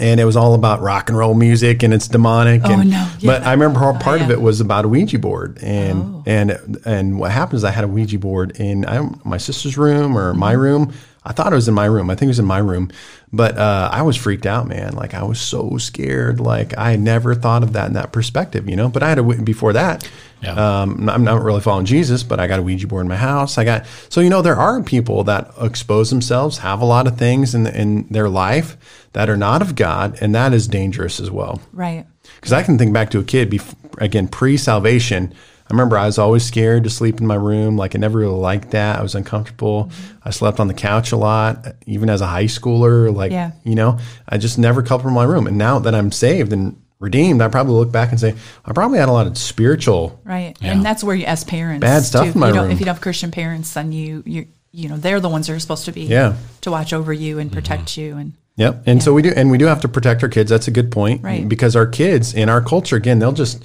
And 0.00 0.20
it 0.20 0.24
was 0.24 0.36
all 0.36 0.54
about 0.54 0.80
rock 0.80 1.08
and 1.08 1.18
roll 1.18 1.34
music 1.34 1.82
and 1.82 1.92
it's 1.92 2.06
demonic. 2.06 2.62
Oh, 2.64 2.72
and, 2.72 2.90
no. 2.90 3.10
But 3.24 3.42
I 3.42 3.50
remember 3.50 3.80
oh, 3.82 3.98
part 3.98 4.20
of 4.20 4.28
yeah. 4.28 4.34
it 4.34 4.40
was 4.40 4.60
about 4.60 4.84
a 4.84 4.88
Ouija 4.88 5.18
board. 5.18 5.58
And 5.60 6.02
Oh. 6.02 6.22
and 6.24 6.78
and 6.84 7.18
what 7.18 7.32
happened 7.32 7.56
is 7.56 7.64
I 7.64 7.72
had 7.72 7.82
a 7.82 7.88
Ouija 7.88 8.18
board 8.18 8.60
in 8.60 8.86
I, 8.86 9.08
my 9.24 9.38
sister's 9.38 9.76
room 9.76 10.16
or 10.16 10.34
my 10.34 10.52
room. 10.52 10.92
I 11.28 11.32
thought 11.32 11.52
it 11.52 11.56
was 11.56 11.68
in 11.68 11.74
my 11.74 11.84
room. 11.84 12.08
I 12.08 12.14
think 12.14 12.28
it 12.28 12.28
was 12.28 12.38
in 12.38 12.46
my 12.46 12.58
room. 12.58 12.90
But 13.32 13.58
uh, 13.58 13.90
I 13.92 14.00
was 14.00 14.16
freaked 14.16 14.46
out, 14.46 14.66
man. 14.66 14.94
Like 14.94 15.12
I 15.12 15.22
was 15.22 15.38
so 15.38 15.76
scared. 15.76 16.40
Like 16.40 16.76
I 16.78 16.96
never 16.96 17.34
thought 17.34 17.62
of 17.62 17.74
that 17.74 17.86
in 17.88 17.92
that 17.92 18.10
perspective, 18.12 18.68
you 18.68 18.74
know. 18.74 18.88
But 18.88 19.02
I 19.02 19.10
had 19.10 19.18
a 19.18 19.22
before 19.22 19.74
that. 19.74 20.08
Yeah. 20.42 20.52
Um, 20.54 21.08
I'm 21.10 21.24
not 21.24 21.42
really 21.42 21.60
following 21.60 21.84
Jesus, 21.84 22.22
but 22.22 22.40
I 22.40 22.46
got 22.46 22.60
a 22.60 22.62
Ouija 22.62 22.86
board 22.86 23.02
in 23.02 23.08
my 23.08 23.16
house. 23.16 23.58
I 23.58 23.64
got 23.64 23.86
so 24.08 24.20
you 24.22 24.30
know 24.30 24.40
there 24.40 24.56
are 24.56 24.82
people 24.82 25.24
that 25.24 25.50
expose 25.60 26.08
themselves, 26.08 26.58
have 26.58 26.80
a 26.80 26.86
lot 26.86 27.06
of 27.06 27.18
things 27.18 27.54
in 27.54 27.66
in 27.66 28.06
their 28.08 28.30
life 28.30 28.76
that 29.12 29.28
are 29.28 29.36
not 29.36 29.60
of 29.60 29.74
God, 29.74 30.16
and 30.22 30.34
that 30.34 30.54
is 30.54 30.66
dangerous 30.66 31.20
as 31.20 31.30
well. 31.30 31.60
right. 31.72 32.06
Because 32.36 32.52
I 32.52 32.62
can 32.62 32.78
think 32.78 32.92
back 32.92 33.10
to 33.10 33.18
a 33.18 33.24
kid, 33.24 33.50
bef- 33.50 33.74
again, 34.00 34.28
pre 34.28 34.56
salvation. 34.56 35.34
I 35.70 35.74
remember 35.74 35.98
I 35.98 36.06
was 36.06 36.18
always 36.18 36.44
scared 36.44 36.84
to 36.84 36.90
sleep 36.90 37.20
in 37.20 37.26
my 37.26 37.34
room. 37.34 37.76
Like 37.76 37.94
I 37.94 37.98
never 37.98 38.18
really 38.18 38.38
liked 38.38 38.70
that. 38.70 38.98
I 38.98 39.02
was 39.02 39.14
uncomfortable. 39.14 39.84
Mm-hmm. 39.84 40.18
I 40.24 40.30
slept 40.30 40.60
on 40.60 40.68
the 40.68 40.74
couch 40.74 41.12
a 41.12 41.16
lot, 41.16 41.66
even 41.86 42.08
as 42.08 42.20
a 42.22 42.26
high 42.26 42.44
schooler. 42.44 43.14
Like, 43.14 43.32
Yeah. 43.32 43.52
you 43.64 43.74
know, 43.74 43.98
I 44.28 44.38
just 44.38 44.58
never 44.58 44.82
comfortable 44.82 45.10
in 45.10 45.14
my 45.26 45.30
room. 45.32 45.46
And 45.46 45.58
now 45.58 45.78
that 45.80 45.94
I'm 45.94 46.10
saved 46.10 46.52
and 46.52 46.80
redeemed, 47.00 47.42
I 47.42 47.48
probably 47.48 47.74
look 47.74 47.92
back 47.92 48.10
and 48.10 48.18
say, 48.18 48.34
I 48.64 48.72
probably 48.72 48.98
had 48.98 49.08
a 49.08 49.12
lot 49.12 49.26
of 49.26 49.36
spiritual. 49.36 50.20
Right. 50.24 50.56
Yeah. 50.60 50.72
And 50.72 50.84
that's 50.84 51.04
where 51.04 51.14
you, 51.14 51.26
as 51.26 51.44
parents, 51.44 51.80
Bad 51.82 52.02
stuff 52.02 52.34
in 52.34 52.40
my 52.40 52.48
you 52.48 52.54
room. 52.54 52.70
If 52.70 52.80
you 52.80 52.86
don't 52.86 52.94
have 52.94 53.02
Christian 53.02 53.30
parents, 53.30 53.74
then 53.74 53.92
you, 53.92 54.22
you, 54.26 54.46
you 54.72 54.88
know, 54.88 54.96
they're 54.96 55.20
the 55.20 55.28
ones 55.28 55.46
that 55.48 55.52
are 55.54 55.58
supposed 55.58 55.84
to 55.84 55.92
be, 55.92 56.02
Yeah. 56.02 56.36
to 56.62 56.70
watch 56.70 56.92
over 56.92 57.12
you 57.12 57.34
Mm-hmm. 57.34 57.40
and 57.42 57.52
protect 57.52 57.96
you. 57.96 58.16
And 58.16 58.32
Yep. 58.56 58.82
And 58.86 59.00
so 59.02 59.12
we 59.14 59.22
do, 59.22 59.32
and 59.36 59.52
we 59.52 59.58
do 59.58 59.66
have 59.66 59.82
to 59.82 59.88
protect 59.88 60.22
our 60.24 60.28
kids. 60.28 60.50
That's 60.50 60.66
a 60.66 60.72
good 60.72 60.90
point. 60.90 61.22
Right. 61.22 61.48
Because 61.48 61.76
our 61.76 61.86
kids 61.86 62.34
in 62.34 62.48
our 62.48 62.60
culture, 62.60 62.96
again, 62.96 63.20
they'll 63.20 63.30
just 63.30 63.62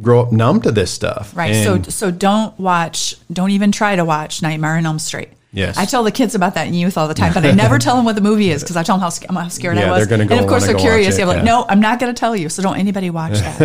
grow 0.00 0.20
up 0.20 0.32
numb 0.32 0.60
to 0.62 0.72
this 0.72 0.90
stuff. 0.90 1.36
right. 1.36 1.52
And- 1.54 1.84
so, 1.86 1.90
so 1.90 2.10
don't 2.10 2.58
watch, 2.58 3.14
don't 3.32 3.50
even 3.50 3.70
try 3.72 3.96
to 3.96 4.04
watch 4.04 4.42
Nightmare 4.42 4.76
on 4.76 4.86
Elm 4.86 4.98
Street. 4.98 5.28
Yes. 5.52 5.78
I 5.78 5.84
tell 5.84 6.02
the 6.02 6.10
kids 6.10 6.34
about 6.34 6.54
that 6.54 6.66
in 6.66 6.74
youth 6.74 6.98
all 6.98 7.06
the 7.06 7.14
time, 7.14 7.32
but 7.32 7.46
I 7.46 7.52
never 7.52 7.78
tell 7.78 7.94
them 7.94 8.04
what 8.04 8.16
the 8.16 8.20
movie 8.20 8.50
is 8.50 8.62
because 8.64 8.76
I 8.76 8.82
tell 8.82 8.98
them 8.98 9.08
how, 9.08 9.40
how 9.42 9.48
scared 9.48 9.76
Yeah, 9.76 9.86
I 9.86 9.90
was. 9.92 9.98
they're 10.00 10.18
gonna 10.18 10.28
go 10.28 10.34
and 10.34 10.44
of 10.44 10.48
course, 10.50 10.66
they're 10.66 10.74
curious. 10.74 11.06
watch 11.06 11.14
it, 11.14 11.16
They're 11.18 11.26
like, 11.26 11.36
yeah. 11.38 11.42
no, 11.44 11.64
I'm 11.68 11.78
not 11.78 12.00
going 12.00 12.12
to 12.12 12.18
tell 12.18 12.34
you. 12.34 12.48
So 12.48 12.60
don't 12.60 12.76
anybody 12.76 13.10
watch 13.10 13.34
that. 13.34 13.60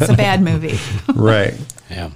it's 0.00 0.08
a 0.08 0.16
bad 0.16 0.40
movie. 0.40 0.78
right. 1.14 1.52
Yeah. 1.90 2.10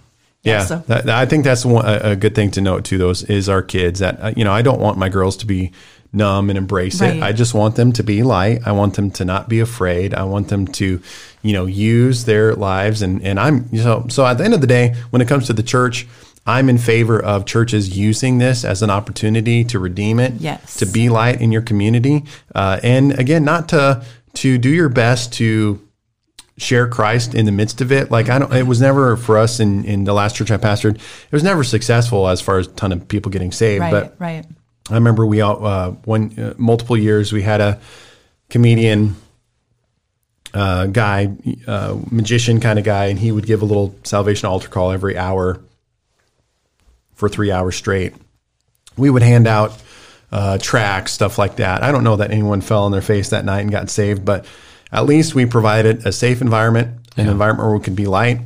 Yeah, 0.45 0.65
so- 0.65 0.83
that, 0.87 1.05
that- 1.05 1.19
I 1.19 1.27
think 1.27 1.45
that's 1.45 1.67
one, 1.67 1.85
a, 1.85 2.13
a 2.13 2.17
good 2.17 2.35
thing 2.35 2.51
to 2.53 2.63
note 2.63 2.85
too. 2.87 2.97
Those 2.97 3.23
is 3.25 3.51
our 3.51 3.61
kids. 3.61 4.01
That 4.01 4.19
uh, 4.19 4.33
you 4.35 4.45
know, 4.45 4.53
I 4.53 4.63
don't 4.63 4.81
want 4.81 4.97
my 4.97 5.11
girls 5.11 5.37
to 5.39 5.47
be 5.47 5.73
numb 6.13 6.49
and 6.51 6.57
embrace 6.57 7.01
Right. 7.01 7.17
it. 7.17 7.23
I 7.23 7.33
just 7.33 7.53
want 7.55 7.77
them 7.77 7.93
to 7.93 8.03
be 8.03 8.23
light. 8.23 8.61
I 8.67 8.73
want 8.73 8.95
them 8.95 9.11
to 9.13 9.25
not 9.25 9.49
be 9.49 9.61
afraid. 9.61 10.15
I 10.15 10.25
want 10.25 10.49
them 10.49 10.67
to, 10.69 11.01
you 11.43 11.53
know, 11.53 11.67
use 11.67 12.25
their 12.25 12.55
lives. 12.55 13.03
And 13.03 13.23
and 13.23 13.39
I'm 13.39 13.75
so 13.77 14.07
so. 14.09 14.25
At 14.27 14.39
the 14.39 14.45
end 14.45 14.55
of 14.55 14.61
the 14.61 14.67
day, 14.67 14.95
when 15.11 15.21
it 15.23 15.29
comes 15.29 15.47
to 15.47 15.53
the 15.53 15.63
church. 15.63 16.07
I'm 16.47 16.71
in 16.71 16.79
favor 16.79 17.23
of 17.23 17.45
churches 17.45 17.95
using 17.99 18.39
this 18.39 18.65
as 18.65 18.81
an 18.81 18.89
opportunity 18.89 19.65
to 19.65 19.79
redeem 19.79 20.19
it, 20.19 20.33
Yes. 20.39 20.77
to 20.79 20.87
be 20.87 21.11
light 21.11 21.43
in 21.43 21.53
your 21.53 21.61
community, 21.61 22.25
uh, 22.55 22.81
and 22.83 23.13
again, 23.19 23.45
not 23.45 23.69
to 23.69 24.03
to 24.35 24.57
do 24.57 24.71
your 24.71 24.89
best 24.89 25.35
to 25.35 25.79
share 26.57 26.89
Christ 26.89 27.35
in 27.35 27.45
the 27.45 27.53
midst 27.53 27.83
of 27.83 27.93
it. 27.93 28.11
Like 28.11 28.31
I 28.31 28.39
don't, 28.39 28.51
it 28.55 28.67
was 28.67 28.81
never 28.81 29.15
for 29.19 29.37
us 29.37 29.61
in, 29.61 29.85
in 29.85 30.05
the 30.05 30.15
last 30.15 30.37
church 30.37 30.51
I 30.51 30.57
pastored. 30.57 30.95
It 30.97 31.33
was 31.33 31.43
never 31.45 31.63
successful 31.63 32.27
as 32.27 32.41
far 32.41 32.59
as 32.59 32.67
a 32.67 32.71
ton 32.71 32.93
of 32.93 33.07
people 33.09 33.31
getting 33.31 33.53
saved. 33.53 33.83
Right. 33.83 33.91
But 33.91 34.17
right. 34.19 34.47
I 34.91 34.95
remember 34.95 35.27
we 35.27 35.41
all, 35.41 35.65
uh, 35.65 35.91
one, 36.05 36.39
uh, 36.39 36.55
multiple 36.57 36.97
years 36.97 37.33
we 37.33 37.43
had 37.43 37.61
a 37.61 37.81
comedian, 38.49 39.17
uh, 40.55 40.87
guy, 40.87 41.37
uh, 41.67 41.99
magician 42.11 42.61
kind 42.61 42.79
of 42.79 42.85
guy, 42.85 43.07
and 43.07 43.19
he 43.19 43.31
would 43.33 43.47
give 43.47 43.63
a 43.63 43.67
little 43.67 43.95
salvation 44.05 44.49
altar 44.49 44.69
call 44.69 44.91
every 44.91 45.17
hour 45.17 45.61
for 47.15 47.29
three 47.29 47.51
hours 47.51 47.77
straight. 47.77 48.15
We 48.97 49.11
would 49.11 49.23
hand 49.23 49.47
out 49.47 49.81
uh, 50.33 50.59
tracks, 50.59 51.13
stuff 51.13 51.39
like 51.39 51.57
that. 51.57 51.83
I 51.83 51.93
don't 51.93 52.05
know 52.05 52.17
that 52.17 52.31
anyone 52.31 52.61
fell 52.61 52.85
on 52.85 52.93
their 52.93 53.03
face 53.03 53.31
that 53.31 53.45
night 53.45 53.61
and 53.61 53.71
got 53.71 53.91
saved, 53.91 54.25
but 54.25 54.47
at 54.93 55.05
least 55.05 55.35
we 55.35 55.47
provided 55.47 56.07
a 56.07 56.13
safe 56.13 56.41
environment, 56.41 56.99
an 57.17 57.29
environment 57.29 57.69
where 57.69 57.77
we 57.77 57.85
could 57.85 57.97
be 57.97 58.07
light, 58.07 58.41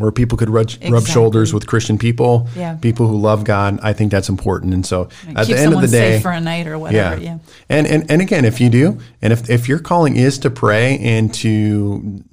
where 0.00 0.10
people 0.10 0.36
could 0.38 0.50
rub, 0.50 0.68
rub 0.88 1.06
shoulders 1.06 1.52
with 1.54 1.66
Christian 1.66 1.98
people, 1.98 2.48
Yeah. 2.56 2.74
people 2.80 3.06
who 3.06 3.18
love 3.20 3.44
God. 3.44 3.78
I 3.82 3.92
think 3.92 4.10
that's 4.10 4.28
important. 4.28 4.74
And 4.74 4.84
so 4.84 5.08
at 5.36 5.46
Keep 5.46 5.56
the 5.56 5.62
end 5.62 5.74
of 5.74 5.80
the 5.82 5.86
day, 5.88 6.20
for 6.20 6.30
a 6.32 6.40
night 6.40 6.66
or 6.66 6.78
whatever. 6.78 7.20
Yeah. 7.20 7.38
and, 7.68 7.86
and 7.86 8.10
and 8.10 8.20
again, 8.22 8.44
if 8.44 8.60
you 8.60 8.70
do, 8.70 8.98
and 9.22 9.32
if 9.32 9.48
if 9.48 9.68
your 9.68 9.78
calling 9.78 10.16
is 10.16 10.38
to 10.40 10.50
pray 10.50 10.98
and 10.98 11.32
to 11.34 12.24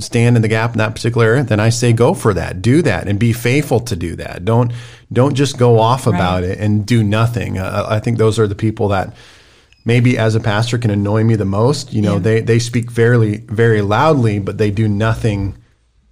stand 0.00 0.34
in 0.36 0.42
the 0.42 0.48
gap 0.48 0.72
in 0.72 0.78
that 0.78 0.94
particular 0.94 1.26
area, 1.26 1.44
then 1.44 1.60
I 1.60 1.68
say 1.68 1.92
go 1.92 2.14
for 2.14 2.34
that. 2.34 2.62
Do 2.62 2.82
that 2.82 3.06
and 3.06 3.18
be 3.18 3.32
faithful 3.32 3.78
to 3.80 3.94
do 3.94 4.16
that. 4.16 4.44
Don't 4.44 4.72
don't 5.12 5.34
just 5.34 5.58
go 5.58 5.78
off 5.78 6.06
about 6.06 6.42
Right. 6.42 6.50
it 6.52 6.58
and 6.58 6.84
do 6.86 7.04
nothing. 7.04 7.58
Uh, 7.58 7.86
I 7.88 8.00
think 8.00 8.18
those 8.18 8.38
are 8.38 8.48
the 8.48 8.54
people 8.56 8.88
that 8.88 9.14
maybe 9.84 10.16
as 10.18 10.34
a 10.34 10.40
pastor 10.40 10.78
can 10.78 10.90
annoy 10.90 11.22
me 11.24 11.36
the 11.36 11.44
most. 11.44 11.92
You 11.92 12.02
know, 12.02 12.14
Yeah. 12.14 12.18
they 12.20 12.40
they 12.40 12.58
speak 12.58 12.90
very 12.90 13.44
very 13.48 13.82
loudly, 13.82 14.38
but 14.40 14.58
they 14.58 14.70
do 14.72 14.88
nothing 14.88 15.54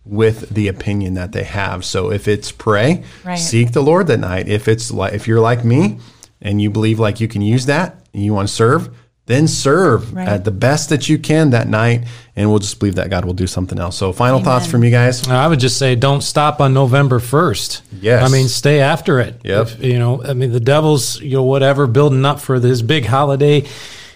with 0.04 0.48
the 0.50 0.68
opinion 0.68 1.14
that 1.14 1.32
they 1.32 1.44
have. 1.44 1.84
So 1.84 2.10
if 2.10 2.26
it's 2.26 2.50
pray, 2.50 3.02
Right. 3.24 3.36
seek 3.38 3.72
the 3.72 3.82
Lord 3.82 4.06
that 4.08 4.18
night. 4.20 4.48
If 4.48 4.66
it's 4.68 4.90
like 4.90 5.12
if 5.12 5.28
you're 5.28 5.40
like 5.40 5.64
me 5.64 5.98
and 6.42 6.60
you 6.60 6.70
believe 6.70 6.98
like 6.98 7.20
you 7.20 7.28
can 7.28 7.42
use 7.42 7.66
that 7.66 8.00
and 8.14 8.24
you 8.24 8.32
want 8.32 8.48
to 8.48 8.54
serve, 8.54 8.88
then 9.26 9.46
serve 9.46 10.12
Right. 10.12 10.26
at 10.26 10.44
the 10.44 10.50
best 10.50 10.88
that 10.88 11.08
you 11.08 11.16
can 11.16 11.50
that 11.50 11.68
night, 11.68 12.02
and 12.34 12.50
we'll 12.50 12.58
just 12.58 12.80
believe 12.80 12.96
that 12.96 13.10
God 13.10 13.24
will 13.24 13.34
do 13.34 13.46
something 13.46 13.78
else. 13.78 13.96
So 13.96 14.10
final 14.12 14.40
thoughts 14.40 14.66
from 14.66 14.82
you 14.82 14.90
guys. 14.90 15.28
I 15.28 15.46
would 15.46 15.60
just 15.60 15.76
say 15.76 15.94
don't 15.94 16.22
stop 16.22 16.60
on 16.60 16.74
November 16.74 17.20
1st. 17.20 17.82
Yes. 18.00 18.24
I 18.24 18.32
mean, 18.32 18.48
stay 18.48 18.80
after 18.80 19.20
it. 19.20 19.40
Yep. 19.44 19.66
If, 19.66 19.84
you 19.84 19.98
know, 20.00 20.24
I 20.24 20.32
mean, 20.32 20.50
the 20.50 20.58
devil's, 20.58 21.20
you 21.20 21.36
know, 21.36 21.44
whatever, 21.44 21.86
building 21.86 22.24
up 22.24 22.40
for 22.40 22.58
this 22.58 22.82
big 22.82 23.04
holiday, 23.06 23.62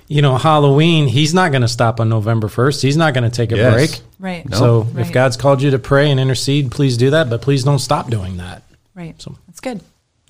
you 0.08 0.22
know, 0.22 0.36
Halloween, 0.36 1.06
he's 1.08 1.32
not 1.34 1.50
going 1.50 1.62
to 1.62 1.68
stop 1.68 2.00
on 2.00 2.08
November 2.08 2.48
1st. 2.48 2.82
He's 2.82 2.96
not 2.96 3.14
going 3.14 3.24
to 3.28 3.34
take 3.34 3.52
a 3.52 3.56
Yes. 3.56 3.72
break. 3.74 4.00
Right. 4.18 4.54
So 4.54 4.86
if 4.96 5.12
God's 5.12 5.36
called 5.36 5.62
you 5.62 5.70
to 5.70 5.78
pray 5.78 6.10
and 6.10 6.18
intercede, 6.20 6.70
please 6.70 6.96
do 6.96 7.10
that, 7.10 7.28
but 7.30 7.42
please 7.42 7.64
don't 7.64 7.78
stop 7.78 8.10
doing 8.10 8.36
that. 8.38 8.62
Right. 8.94 9.20
So- 9.20 9.36
That's 9.48 9.60
good. 9.60 9.80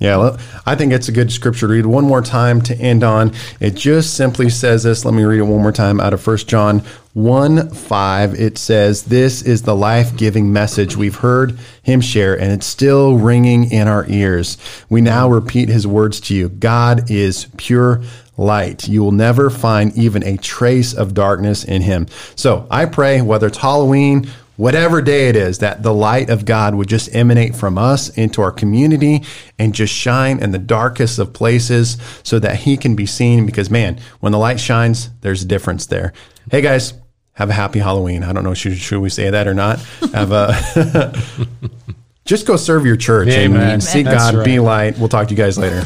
Yeah, 0.01 0.17
well, 0.17 0.39
I 0.67 0.75
think 0.75 0.93
it's 0.93 1.09
a 1.09 1.13
good 1.13 1.31
scripture 1.33 1.69
to 1.69 1.73
read 1.73 1.87
one 1.87 2.05
more 2.05 2.21
time 2.21 2.61
to 2.63 2.77
end 2.77 3.05
on. 3.05 3.33
It 3.61 3.77
just 3.77 4.15
simply 4.15 4.51
says 4.51 4.83
this. 4.83 5.05
Let 5.05 5.15
me 5.15 5.23
read 5.23 5.39
it 5.39 5.43
one 5.45 5.63
more 5.63 5.71
time 5.71 6.01
out 6.01 6.13
of 6.13 6.21
First 6.21 6.49
John 6.49 6.83
1 7.13 7.71
5. 7.71 8.35
It 8.35 8.59
says, 8.59 9.05
This 9.05 9.41
is 9.41 9.63
the 9.63 9.77
life 9.77 10.17
giving 10.17 10.53
message 10.53 10.97
we've 10.97 11.15
heard 11.15 11.57
him 11.85 12.01
share, 12.01 12.35
and 12.39 12.51
it's 12.51 12.67
still 12.67 13.17
ringing 13.19 13.71
in 13.71 13.87
our 13.87 14.05
ears. 14.09 14.59
We 14.91 15.01
now 15.01 15.29
repeat 15.29 15.69
his 15.69 15.87
words 15.87 16.19
to 16.23 16.35
you 16.35 16.49
God 16.49 17.09
is 17.09 17.47
pure 17.57 18.03
light. 18.37 18.89
You 18.89 19.03
will 19.03 19.13
never 19.13 19.51
find 19.51 19.97
even 19.97 20.23
a 20.25 20.37
trace 20.37 20.93
of 20.95 21.15
darkness 21.15 21.65
in 21.65 21.83
him. 21.83 22.07
So 22.35 22.67
I 22.71 22.87
pray, 22.87 23.21
whether 23.21 23.47
it's 23.47 23.59
Halloween, 23.59 24.29
whatever 24.57 25.03
day 25.03 25.29
it 25.29 25.37
is, 25.37 25.59
that 25.59 25.83
the 25.83 25.93
light 25.95 26.31
of 26.31 26.45
God 26.45 26.75
would 26.75 26.89
just 26.89 27.15
emanate 27.15 27.55
from 27.55 27.79
us 27.79 28.09
into 28.11 28.43
our 28.43 28.53
community 28.53 29.25
and 29.59 29.75
just 29.75 29.93
shine 29.93 30.41
in 30.41 30.51
the 30.53 30.59
darkest 30.59 31.19
of 31.19 31.33
places 31.33 31.97
so 32.23 32.39
that 32.39 32.57
he 32.57 32.77
can 32.77 32.97
be 32.97 33.07
seen. 33.07 33.47
Because, 33.47 33.71
man, 33.71 34.01
when 34.21 34.33
the 34.33 34.39
light 34.39 34.61
shines, 34.61 35.11
there's 35.21 35.43
a 35.43 35.47
difference 35.47 35.87
there. 35.87 36.13
Hey, 36.51 36.61
guys. 36.61 36.95
Have 37.37 37.51
a 37.51 37.53
happy 37.53 37.81
Halloween. 37.81 38.23
I 38.23 38.33
don't 38.33 38.45
know, 38.45 38.55
should, 38.55 38.79
should 38.79 39.01
we 39.01 39.09
say 39.09 39.29
that 39.29 39.49
or 39.49 39.55
not? 39.55 39.81
Have 40.13 40.31
a 40.31 40.55
just 42.25 42.47
go 42.47 42.55
serve 42.55 42.87
your 42.87 42.97
church 42.97 43.27
Amen. 43.27 43.71
and 43.71 43.83
seek 43.83 44.05
That's 44.05 44.31
God, 44.31 44.35
right. 44.37 44.45
be 44.45 44.61
light. 44.61 44.97
We'll 44.99 45.09
talk 45.09 45.27
to 45.27 45.35
you 45.35 45.37
guys 45.37 45.59
later. 45.59 45.83